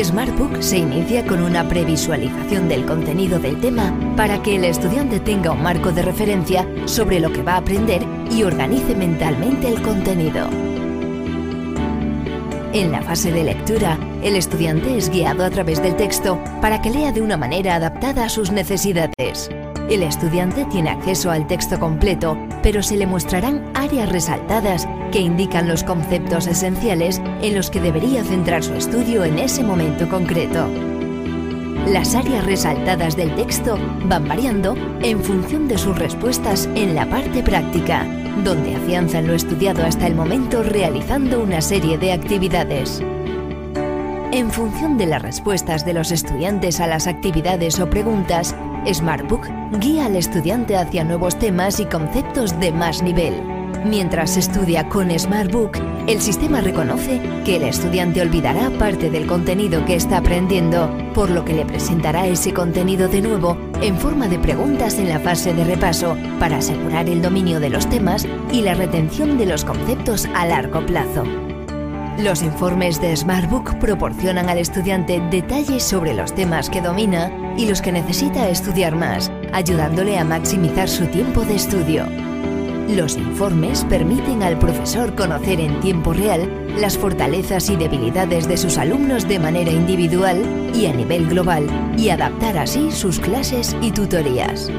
[0.00, 5.50] SmartBook se inicia con una previsualización del contenido del tema para que el estudiante tenga
[5.50, 10.48] un marco de referencia sobre lo que va a aprender y organice mentalmente el contenido.
[12.72, 16.90] En la fase de lectura, el estudiante es guiado a través del texto para que
[16.90, 19.50] lea de una manera adaptada a sus necesidades.
[19.88, 25.68] El estudiante tiene acceso al texto completo, pero se le mostrarán áreas resaltadas que indican
[25.68, 30.68] los conceptos esenciales en los que debería centrar su estudio en ese momento concreto.
[31.86, 37.44] Las áreas resaltadas del texto van variando en función de sus respuestas en la parte
[37.44, 38.04] práctica,
[38.42, 43.04] donde afianzan lo estudiado hasta el momento realizando una serie de actividades.
[44.32, 48.56] En función de las respuestas de los estudiantes a las actividades o preguntas,
[48.92, 49.48] SmartBook
[49.80, 53.34] guía al estudiante hacia nuevos temas y conceptos de más nivel.
[53.84, 59.94] Mientras estudia con SmartBook, el sistema reconoce que el estudiante olvidará parte del contenido que
[59.94, 64.98] está aprendiendo, por lo que le presentará ese contenido de nuevo en forma de preguntas
[64.98, 69.38] en la fase de repaso para asegurar el dominio de los temas y la retención
[69.38, 71.24] de los conceptos a largo plazo.
[72.18, 77.82] Los informes de SmartBook proporcionan al estudiante detalles sobre los temas que domina y los
[77.82, 82.06] que necesita estudiar más, ayudándole a maximizar su tiempo de estudio.
[82.88, 86.50] Los informes permiten al profesor conocer en tiempo real
[86.80, 90.42] las fortalezas y debilidades de sus alumnos de manera individual
[90.74, 91.66] y a nivel global
[91.98, 94.70] y adaptar así sus clases y tutorías.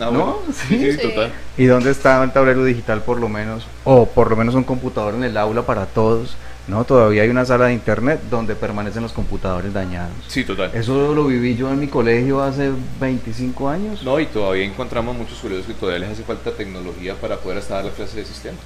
[0.00, 0.10] Ah, ¿No?
[0.10, 0.36] bueno.
[0.52, 0.76] Sí.
[0.78, 1.08] Sí, sí, Sí.
[1.10, 1.30] total.
[1.56, 3.64] ¿Y dónde está el tablero digital por lo menos?
[3.84, 6.36] O por lo menos un computador en el aula para todos,
[6.68, 10.12] No, todavía hay una sala de internet donde permanecen los computadores dañados.
[10.26, 10.72] Sí, total.
[10.74, 14.02] Eso lo viví yo en mi colegio hace 25 años.
[14.02, 17.76] No, y todavía encontramos muchos colegios que todavía les hace falta tecnología para poder hasta
[17.76, 18.60] dar la clase de sistemas.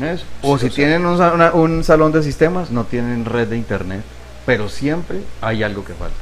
[0.00, 0.24] Eso.
[0.42, 3.24] O Sí, si o sea- tienen un, sa- una- un salón de sistemas, no tienen
[3.24, 4.02] red de internet.
[4.46, 6.16] Pero siempre hay algo que falta.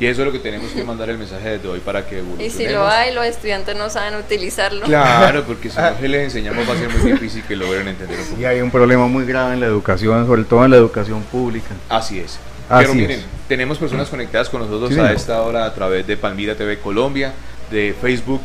[0.00, 2.48] Y eso es lo que tenemos que mandar el mensaje desde hoy para que Y
[2.48, 4.86] si lo hay, los estudiantes no saben utilizarlo.
[4.86, 8.18] Claro, porque si no se les enseñamos va a ser muy difícil que logren entender
[8.18, 8.40] un poco.
[8.40, 11.74] Y hay un problema muy grave en la educación, sobre todo en la educación pública.
[11.90, 12.38] Así es.
[12.70, 13.26] Así Pero miren, es.
[13.46, 17.34] tenemos personas conectadas con nosotros Sí, a esta hora a través de Palmira TV Colombia,
[17.70, 18.40] de Facebook,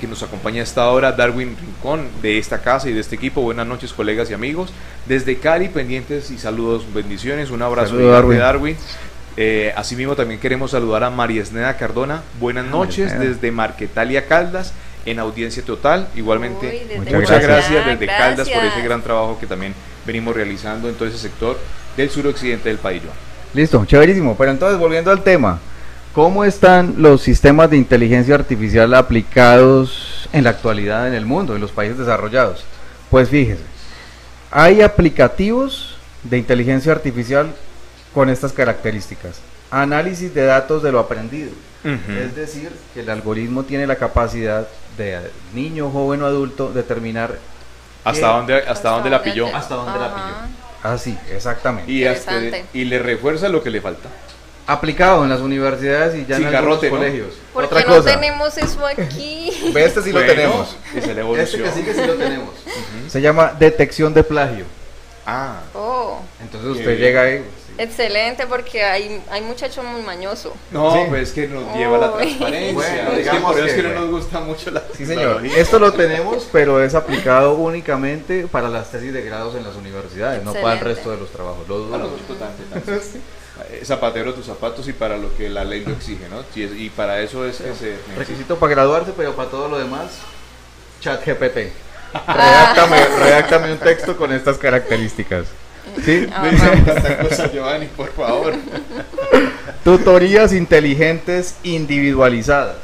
[0.00, 3.42] que nos acompaña a esta hora, Darwin Rincón, de esta casa y de este equipo.
[3.42, 4.72] Buenas noches, colegas y amigos.
[5.06, 7.50] Desde Cali, pendientes y saludos, bendiciones.
[7.50, 8.38] Un abrazo gigante, Darwin.
[8.38, 8.76] Darwin.
[9.36, 12.22] Eh, asimismo, también queremos saludar a María Esneda Cardona.
[12.40, 14.72] Buenas Ah, noches desde Marquetalia Caldas,
[15.04, 16.08] en audiencia total.
[16.16, 17.86] Igualmente, Uy, desde Muchas gracias.
[17.86, 19.74] desde Caldas por ese gran trabajo que también
[20.06, 21.58] venimos realizando en todo ese sector
[21.96, 23.02] del suroccidente del país.
[23.52, 24.36] Listo, chéverísimo.
[24.36, 25.58] Pero entonces, volviendo al tema,
[26.14, 31.60] ¿cómo están los sistemas de inteligencia artificial aplicados en la actualidad en el mundo, en
[31.60, 32.64] los países desarrollados?
[33.10, 33.62] Pues fíjese,
[34.50, 37.54] hay aplicativos de inteligencia artificial
[38.16, 39.36] con estas características.
[39.70, 41.50] Análisis de datos de lo aprendido.
[41.84, 45.20] Es decir, que el algoritmo tiene la capacidad de
[45.52, 47.36] niño, joven o adulto determinar
[48.04, 48.26] ¿Hasta ¿Qué?
[48.26, 49.54] dónde, hasta dónde la pilló?
[49.54, 50.90] Hasta dónde la pilló.
[50.94, 51.92] así, exactamente.
[51.92, 52.78] Y, hasta- Interesante.
[52.78, 54.08] y le refuerza lo que le falta.
[54.66, 56.80] Aplicado en las universidades y ya en ¿no?
[56.80, 57.34] colegios.
[57.52, 58.14] ¿Por Otra qué no cosa.
[58.14, 59.70] tenemos eso aquí?
[59.74, 60.74] Ve, este sí lo tenemos.
[60.94, 62.50] Es la Este que sigue sí lo tenemos.
[63.08, 64.64] Se llama detección de plagio.
[65.26, 67.44] Ah, Oh, Entonces usted llega ahí.
[67.78, 70.52] Excelente porque hay, hay muchachos muy mañosos.
[70.70, 70.98] no, Sí.
[71.08, 72.72] pues es que nos lleva a la transparencia.
[72.74, 75.06] Bueno, es que digamos por eso es que, que no nos gusta mucho la Sí,
[75.06, 75.44] señor.
[75.46, 80.42] Esto lo tenemos, pero es aplicado únicamente para las tesis de grados en las universidades,
[80.42, 81.66] no para el resto de los trabajos.
[81.68, 82.94] Lo dudo Para tan- tan-
[83.70, 86.42] eh, Zapatero tus zapatos y para lo que la ley lo exige, ¿no?
[86.52, 88.18] Sí, es- Y para eso es que se necesita.
[88.18, 90.18] Requisito para graduarse, pero para todo lo demás,
[91.00, 91.72] chat GPT.
[92.26, 95.46] Redáctame, redáctame un texto con estas características.
[96.04, 96.26] ¿Sí?
[96.32, 98.54] Ah, Ven, tanta cosa, Giovanni, por favor.
[99.84, 102.76] Tutorías inteligentes individualizadas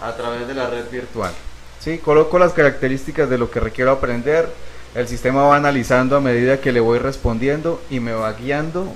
[0.00, 1.32] a través de la red virtual.
[1.80, 1.98] ¿Sí?
[1.98, 4.48] Coloco las características de lo que requiero aprender,
[4.94, 8.94] el sistema va analizando a medida que le voy respondiendo y me va guiando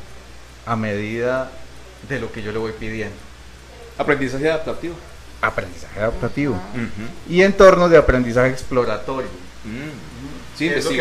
[0.66, 1.50] a medida
[2.08, 3.16] de lo que yo le voy pidiendo.
[3.98, 4.94] Aprendizaje adaptativo.
[5.40, 6.56] Aprendizaje adaptativo.
[7.28, 9.28] Y entornos de aprendizaje exploratorio.
[9.64, 10.41] Mm.
[10.68, 10.96] Sí, Es lo que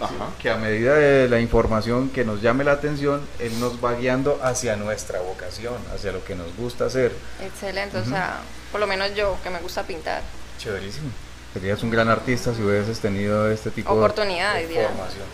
[0.00, 0.12] Ajá.
[0.40, 4.38] que a medida de la información que nos llame la atención, él nos va guiando
[4.42, 7.12] hacia nuestra vocación, hacia lo que nos gusta hacer.
[7.44, 8.40] Excelente, o sea,
[8.72, 10.22] por lo menos yo que me gusta pintar.
[10.58, 11.10] Chéverísimo.
[11.54, 15.24] Serías un gran artista si hubieses tenido este tipo de- Oportunidades, de formación.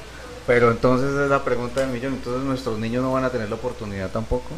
[0.47, 2.15] Pero entonces es la pregunta del millón.
[2.15, 4.51] Entonces nuestros niños no van a tener la oportunidad tampoco.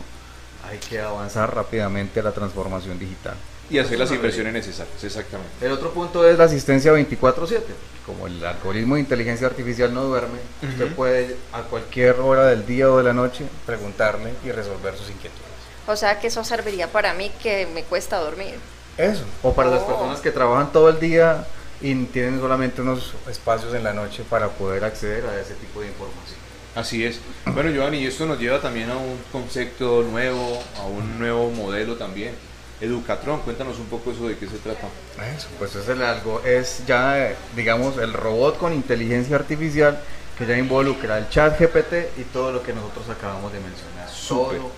[0.68, 3.35] Hay que avanzar rápidamente a la transformación digital.
[3.68, 5.50] Y hacer las inversiones necesarias, exactamente.
[5.66, 7.62] El otro punto es la asistencia 24/7.
[8.07, 12.88] Como el algoritmo de inteligencia artificial no duerme, usted puede a cualquier hora del día
[12.90, 15.42] o de la noche preguntarle y resolver sus inquietudes.
[15.88, 18.55] O sea que eso serviría para mí que me cuesta dormir.
[18.96, 19.24] Eso.
[19.42, 19.87] O para las Oh.
[19.88, 21.44] personas que trabajan todo el día
[21.81, 25.88] y tienen solamente unos espacios en la noche para poder acceder a ese tipo de
[25.88, 26.38] información.
[26.76, 27.18] Así es.
[27.46, 31.96] Bueno, Giovanni, y esto nos lleva también a un concepto nuevo, a un nuevo modelo
[31.96, 32.35] también.
[32.81, 34.87] Educatron, cuéntanos un poco eso de qué se trata.
[35.35, 39.99] Eso, pues es el algo, es ya, digamos, el robot con inteligencia artificial
[40.37, 44.09] que ya involucra el chat GPT y todo lo que nosotros acabamos de mencionar.
[44.29, 44.71] Todo en uno.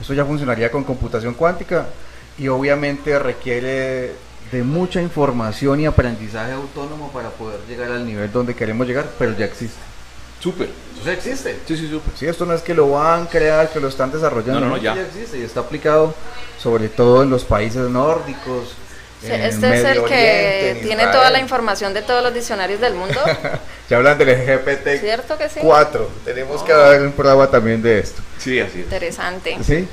[0.00, 1.86] Eso ya funcionaría con computación cuántica
[2.36, 4.12] y obviamente requiere
[4.52, 9.36] de mucha información y aprendizaje autónomo para poder llegar al nivel donde queremos llegar, pero
[9.36, 9.89] ya existe.
[10.40, 10.68] Súper.
[11.04, 11.56] Ya existe.
[11.66, 12.12] Sí, sí, súper.
[12.16, 14.68] Sí, esto no es que lo van a crear, que lo están desarrollando, No, no,
[14.70, 15.00] no, esto ya.
[15.00, 16.14] existe y está aplicado
[16.58, 18.74] sobre todo en los países nórdicos.
[19.22, 20.00] Sí, en Este es el que
[20.72, 23.18] Oriente, tiene toda la información de todos los diccionarios del mundo.
[23.90, 25.58] Ya hablan del GPT ¿Cierto que sí?
[25.60, 26.08] 4.
[26.24, 28.22] Tenemos que dar un programa también de esto.
[28.38, 28.84] Sí, así es.
[28.84, 29.58] Interesante.
[29.64, 29.88] ¿Sí?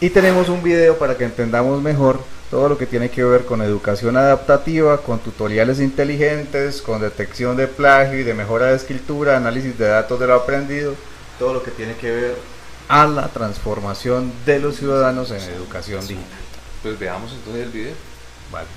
[0.00, 2.18] Y tenemos un video para que entendamos mejor
[2.52, 7.66] todo lo que tiene que ver con educación adaptativa, con tutoriales inteligentes, con detección de
[7.66, 10.94] plagio y de mejora de escritura, análisis de datos de lo aprendido,
[11.38, 12.36] todo lo que tiene que ver
[12.88, 16.26] a la transformación de los ciudadanos en educación digital.
[16.82, 17.94] Pues veamos entonces el video.
[18.52, 18.68] Vale.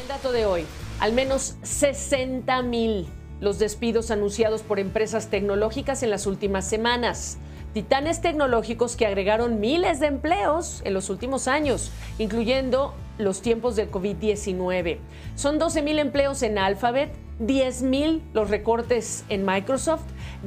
[0.00, 0.64] El dato de hoy,
[0.98, 3.06] al menos 60 mil
[3.38, 7.36] los despidos anunciados por empresas tecnológicas en las últimas semanas.
[7.72, 13.90] Titanes tecnológicos que agregaron miles de empleos en los últimos años, incluyendo los tiempos del
[13.92, 14.98] COVID-19.
[15.36, 20.02] Son 12 mil empleos en Alphabet, 10.000 los recortes en Microsoft,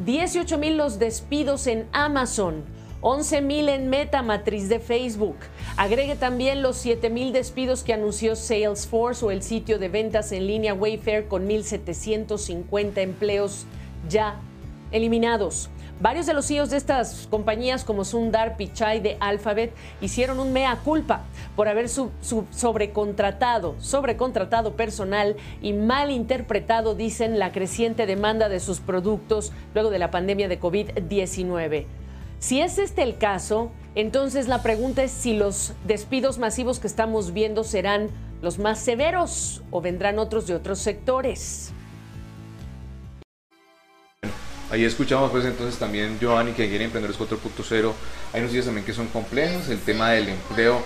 [0.06, 2.66] 18.000 los despidos en Amazon,
[3.02, 5.38] 11.000 en Meta, matriz de Facebook.
[5.78, 10.74] Agregue también los 7.000 despidos que anunció Salesforce o el sitio de ventas en línea
[10.74, 13.66] Wayfair con 1.750 empleos
[14.10, 14.42] ya
[14.92, 15.70] eliminados.
[16.04, 20.82] Varios de los CEOs de estas compañías como Sundar Pichai de Alphabet hicieron un mea
[20.84, 21.22] culpa
[21.56, 29.54] por haber sobrecontratado, sobrecontratado personal y mal interpretado, dicen, la creciente demanda de sus productos
[29.74, 31.86] luego de la pandemia de COVID-19.
[32.40, 37.32] Si es este el caso, entonces la pregunta es si los despidos masivos que estamos
[37.32, 38.10] viendo serán
[38.42, 41.72] los más severos o vendrán otros de otros sectores.
[44.74, 47.94] Ahí escuchamos pues entonces también Giovanni que quiere Emprendedores 4.0.
[48.34, 50.82] Hay noticias también que son complejas, el tema del empleo,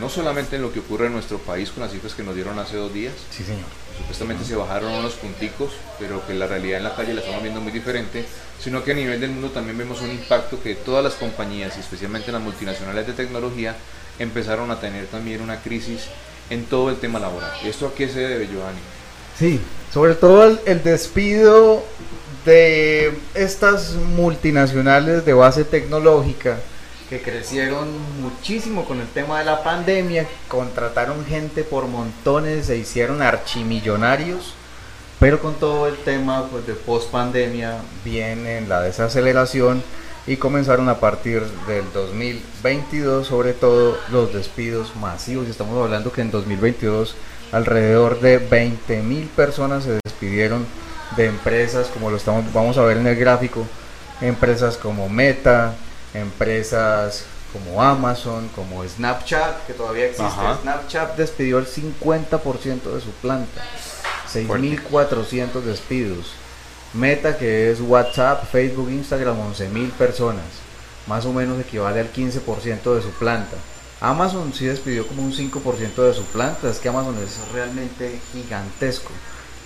[0.00, 2.58] no solamente en lo que ocurre en nuestro país con las cifras que nos dieron
[2.58, 3.14] hace dos días.
[3.30, 3.66] Sí, señor.
[3.96, 5.70] Supuestamente se bajaron unos punticos,
[6.00, 8.24] pero que la realidad en la calle la estamos viendo muy diferente,
[8.58, 11.80] sino que a nivel del mundo también vemos un impacto que todas las compañías, y
[11.80, 13.76] especialmente las multinacionales de tecnología,
[14.18, 16.06] empezaron a tener también una crisis
[16.50, 17.52] en todo el tema laboral.
[17.64, 18.80] ¿Y esto a qué se debe, Giovanni?
[19.38, 19.60] Sí,
[19.94, 21.84] sobre todo el despido
[22.44, 26.58] de estas multinacionales de base tecnológica
[27.08, 27.88] que crecieron
[28.20, 34.52] muchísimo con el tema de la pandemia, contrataron gente por montones, se hicieron archimillonarios,
[35.18, 39.82] pero con todo el tema pues, de post pandemia viene la desaceleración
[40.26, 45.48] y comenzaron a partir del 2022 sobre todo los despidos masivos.
[45.48, 47.16] Estamos hablando que en 2022
[47.52, 50.66] alrededor de 20 mil personas se despidieron
[51.16, 53.66] de empresas, como lo estamos, vamos a ver en el gráfico,
[54.20, 55.74] empresas como Meta,
[56.14, 60.40] empresas como Amazon, como Snapchat, que todavía existe.
[60.62, 63.62] Snapchat despidió el 50% de su planta,
[64.32, 66.32] 6.400 despidos.
[66.94, 70.44] Meta, que es WhatsApp, Facebook, Instagram, 11.000 personas,
[71.06, 73.56] más o menos equivale al 15% de su planta.
[74.00, 79.10] Amazon sí despidió como un 5% de su planta, es que Amazon es realmente gigantesco.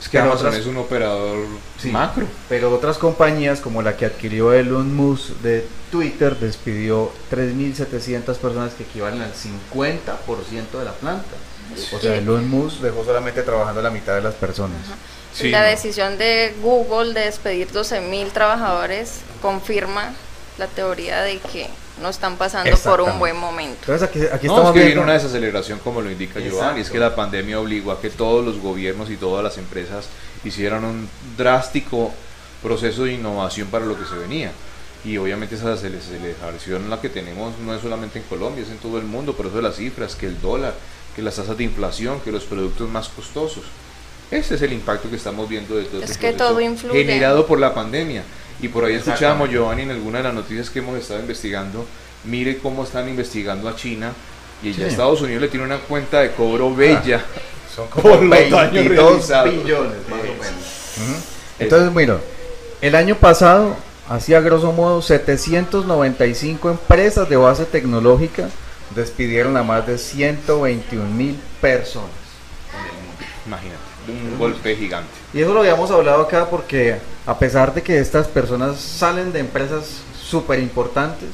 [0.03, 1.47] Es que Amazon es un operador
[1.85, 2.27] macro.
[2.49, 8.83] Pero otras compañías como la que adquirió Elon Musk de Twitter despidió 3.700 personas que
[8.83, 11.37] equivalen al 50% de la planta.
[11.95, 14.79] O sea, Elon Musk dejó solamente trabajando la mitad de las personas.
[15.41, 20.15] la decisión de Google de despedir 12.000 trabajadores confirma
[20.59, 23.79] la teoría de que no están pasando por un buen momento.
[23.81, 26.91] Entonces aquí, aquí no, estamos es que viene una desaceleración como lo indica Giovanni, es
[26.91, 30.07] que la pandemia obligó a que todos los gobiernos y todas las empresas
[30.45, 32.13] hicieran un drástico
[32.63, 34.53] proceso de innovación para lo que se venía.
[35.05, 38.99] Y obviamente esa desaceleración la que tenemos no es solamente en Colombia, es en todo
[38.99, 40.75] el mundo, por eso de las cifras, que el dólar,
[41.17, 43.65] que las tasas de inflación, que los productos más costosos.
[44.31, 47.05] Ese es el impacto que estamos viendo de todo es este que todo influye.
[47.05, 48.23] generado por la pandemia.
[48.61, 51.87] Y por ahí escuchábamos, Giovanni, en alguna de las noticias que hemos estado investigando,
[52.25, 54.13] mire cómo están investigando a China
[54.63, 57.25] y ya Estados Unidos le tiene una cuenta de cobro ah, bella.
[57.75, 61.23] son como 22 billones más o menos.
[61.59, 62.19] Entonces, bueno,
[62.81, 63.77] el año pasado
[64.09, 68.49] hacía grosso modo 795 empresas de base tecnológica
[68.95, 72.11] despidieron a más de 121 mil personas.
[73.47, 73.53] En
[74.07, 75.11] Imagínate un golpe gigante.
[75.33, 79.41] Y eso lo habíamos hablado acá porque a pesar de que estas personas salen de
[79.41, 81.29] empresas súper importantes,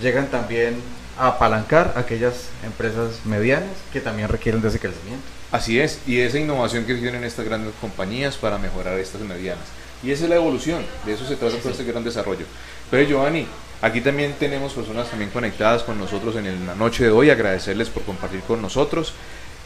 [0.00, 0.80] llegan también
[1.18, 5.24] a apalancar aquellas empresas medianas que también requieren de ese crecimiento.
[5.52, 9.64] Así es, y esa innovación que tienen estas grandes compañías para mejorar estas medianas.
[10.02, 12.44] Y esa es la evolución, de eso se trata todo este gran desarrollo.
[12.90, 13.46] Pero Giovanni,
[13.80, 18.02] aquí también tenemos personas también conectadas con nosotros en la noche de hoy, agradecerles por
[18.02, 19.14] compartir con nosotros.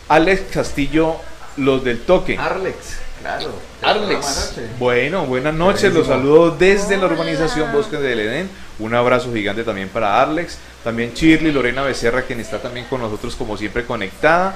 [0.09, 1.17] Alex Castillo
[1.57, 2.37] los del toque.
[2.39, 3.53] Arlex, claro.
[3.83, 4.55] Arlex.
[4.79, 5.93] Bueno, buenas noches.
[5.93, 8.51] Los saludo desde la urbanización Bosque del Edén.
[8.79, 10.59] Un abrazo gigante también para Arlex.
[10.85, 14.55] También Shirley, Lorena Becerra, quien está también con nosotros, como siempre, conectada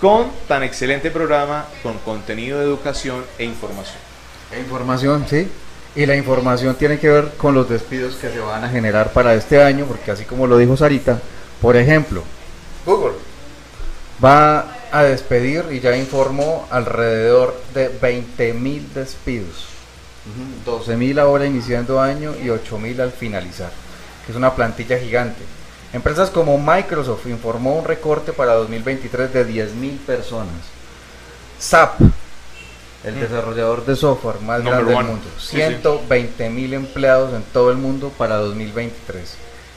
[0.00, 3.96] con tan excelente programa, con contenido de educación e información.
[4.52, 5.48] E información, sí.
[5.96, 9.34] Y la información tiene que ver con los despidos que se van a generar para
[9.34, 11.20] este año, porque así como lo dijo Sarita,
[11.62, 12.22] por ejemplo,
[12.84, 13.14] Google
[14.22, 19.68] va a despedir y ya informó alrededor de 20 mil despidos.
[20.64, 23.70] 12 mil ahora iniciando año y 8 mil al finalizar,
[24.24, 25.42] que es una plantilla gigante.
[25.92, 30.54] Empresas como Microsoft informó un recorte para 2023 de 10 mil personas.
[31.58, 32.00] SAP,
[33.04, 33.20] el mm.
[33.20, 38.36] desarrollador de software más grande del mundo, 120 mil empleados en todo el mundo para
[38.36, 39.36] 2023.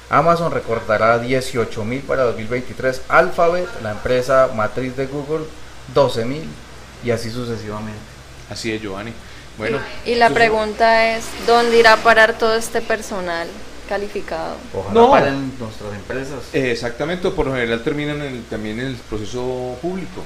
[0.10, 5.46] Amazon recortará 18 mil para 2023, Alphabet, la empresa matriz de Google,
[5.94, 6.46] 12 mil
[7.04, 8.00] y así sucesivamente.
[8.50, 9.12] Así es, Giovanni.
[9.58, 9.80] Bueno.
[10.06, 13.48] Y, la pregunta es, ¿dónde irá a parar todo este personal
[13.90, 14.56] calificado?
[14.74, 15.10] Ojalá No.
[15.12, 16.40] paren nuestras empresas.
[16.54, 20.24] Eh, exactamente, por lo general terminan el- también en el proceso público.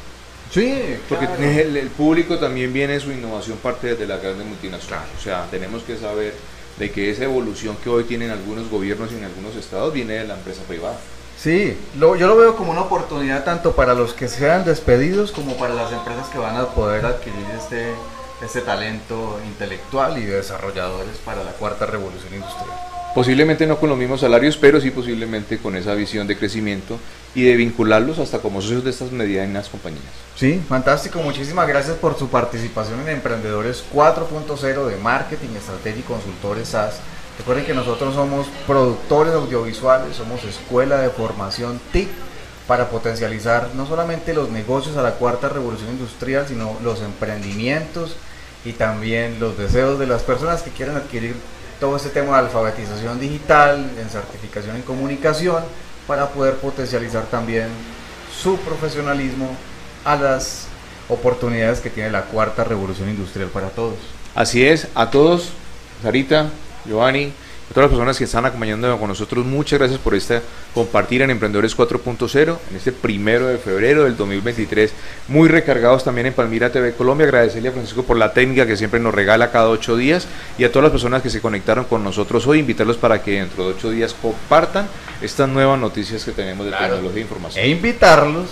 [0.53, 1.41] sí, Porque claro.
[1.43, 5.09] el, el público también viene su innovación parte de las grandes multinacionales.
[5.17, 6.33] O sea, tenemos que saber
[6.77, 10.23] de que esa evolución que hoy tienen algunos gobiernos y en algunos estados viene de
[10.27, 10.97] la empresa privada.
[11.37, 15.55] Sí, lo- yo lo veo como una oportunidad tanto para los que sean despedidos como
[15.57, 17.91] para las empresas que van a poder adquirir este,
[18.43, 22.69] este talento intelectual y de desarrolladores para la cuarta revolución industrial.
[23.13, 26.97] Posiblemente no con los mismos salarios, pero sí posiblemente con esa visión de crecimiento
[27.35, 30.03] y de vincularlos hasta como socios de estas medianas compañías.
[30.37, 31.19] Sí, fantástico.
[31.19, 36.99] Muchísimas gracias por su participación en Emprendedores 4.0 de Marketing, Estrategia y Consultores SAS.
[37.37, 42.07] Recuerden que nosotros somos productores audiovisuales, somos escuela de formación TIC
[42.65, 48.15] para potencializar no solamente los negocios a la cuarta revolución industrial, sino los emprendimientos
[48.63, 51.35] y también los deseos de las personas que quieran adquirir
[51.81, 55.63] todo este tema de alfabetización digital, en certificación en comunicación,
[56.05, 57.69] para poder potencializar también
[58.39, 59.49] su profesionalismo
[60.05, 60.67] a las
[61.09, 63.95] oportunidades que tiene la cuarta revolución industrial para todos.
[64.35, 65.49] Así es, a todos,
[66.03, 66.49] Sarita,
[66.85, 67.33] Giovanni,
[67.71, 70.41] a todas las personas que están acompañando con nosotros, muchas gracias por este
[70.73, 74.91] compartir en Emprendedores 4.0 en este primero de febrero del 2023,
[75.29, 77.27] muy recargados también en Palmira TV Colombia.
[77.27, 80.69] Agradecerle a Francisco por la técnica que siempre nos regala cada ocho días y a
[80.69, 83.89] todas las personas que se conectaron con nosotros hoy, invitarlos para que dentro de ocho
[83.89, 84.85] días compartan
[85.21, 86.95] estas nuevas noticias que tenemos de Claro.
[86.95, 87.65] tecnología e información.
[87.65, 88.47] E invitarlos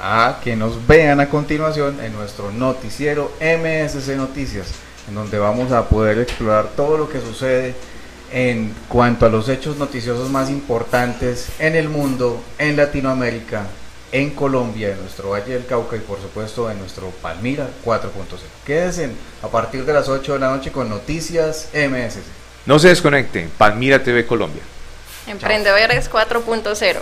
[0.00, 4.68] a que nos vean a continuación en nuestro noticiero MSC Noticias,
[5.08, 7.74] en donde vamos a poder explorar todo lo que sucede
[8.32, 13.66] en cuanto a los hechos noticiosos más importantes en el mundo, en Latinoamérica,
[14.12, 18.10] en Colombia, en nuestro Valle del Cauca y por supuesto en nuestro Palmira 4.0.
[18.64, 19.10] Quédense
[19.42, 22.22] a partir de las 8 de la noche con Noticias MSC.
[22.66, 24.62] No se desconecten, Palmira TV Colombia.
[25.26, 26.96] Emprendedores 4.0.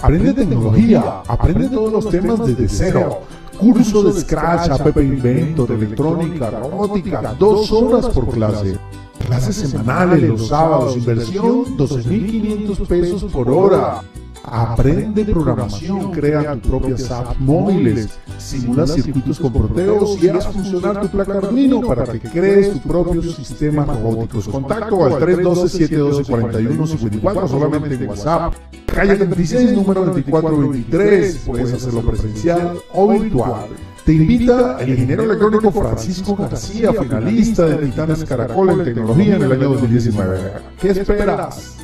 [0.00, 3.22] Aprende tecnología, aprende todos los temas desde cero.
[3.58, 8.78] Curso de Scratch, App Inventor, electrónica, robótica, dos horas por clase.
[9.26, 14.02] Clases semanales los sábados, inversión 12.500 pesos por hora.
[14.50, 21.08] Aprende programación, crea tus propias apps móviles, simula circuitos con proteos y haz funcionar tu
[21.08, 24.46] placa Arduino para que crees tus propios sistemas robóticos.
[24.48, 28.54] Contacto al 312-712-4154 solamente en WhatsApp.
[28.86, 31.42] Calle 36, número 2423.
[31.46, 33.66] Puedes hacerlo presencial o virtual.
[34.04, 39.52] Te invita el ingeniero electrónico Francisco García, finalista de Titanes Caracol en tecnología en el
[39.52, 40.52] año 2019.
[40.80, 41.76] ¿Qué esperas?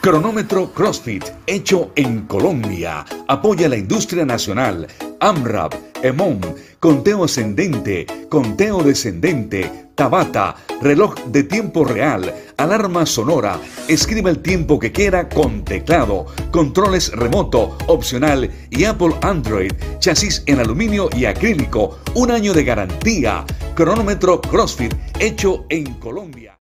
[0.00, 3.04] Cronómetro CrossFit, hecho en Colombia.
[3.26, 4.86] Apoya la industria nacional.
[5.18, 6.40] AMRAP, EMON,
[6.78, 13.58] conteo ascendente, conteo descendente, Tabata, reloj de tiempo real, alarma sonora.
[13.88, 20.60] Escriba el tiempo que quiera con teclado, controles remoto, opcional y Apple Android, chasis en
[20.60, 21.98] aluminio y acrílico.
[22.14, 23.44] Un año de garantía.
[23.74, 26.57] Cronómetro CrossFit, hecho en Colombia.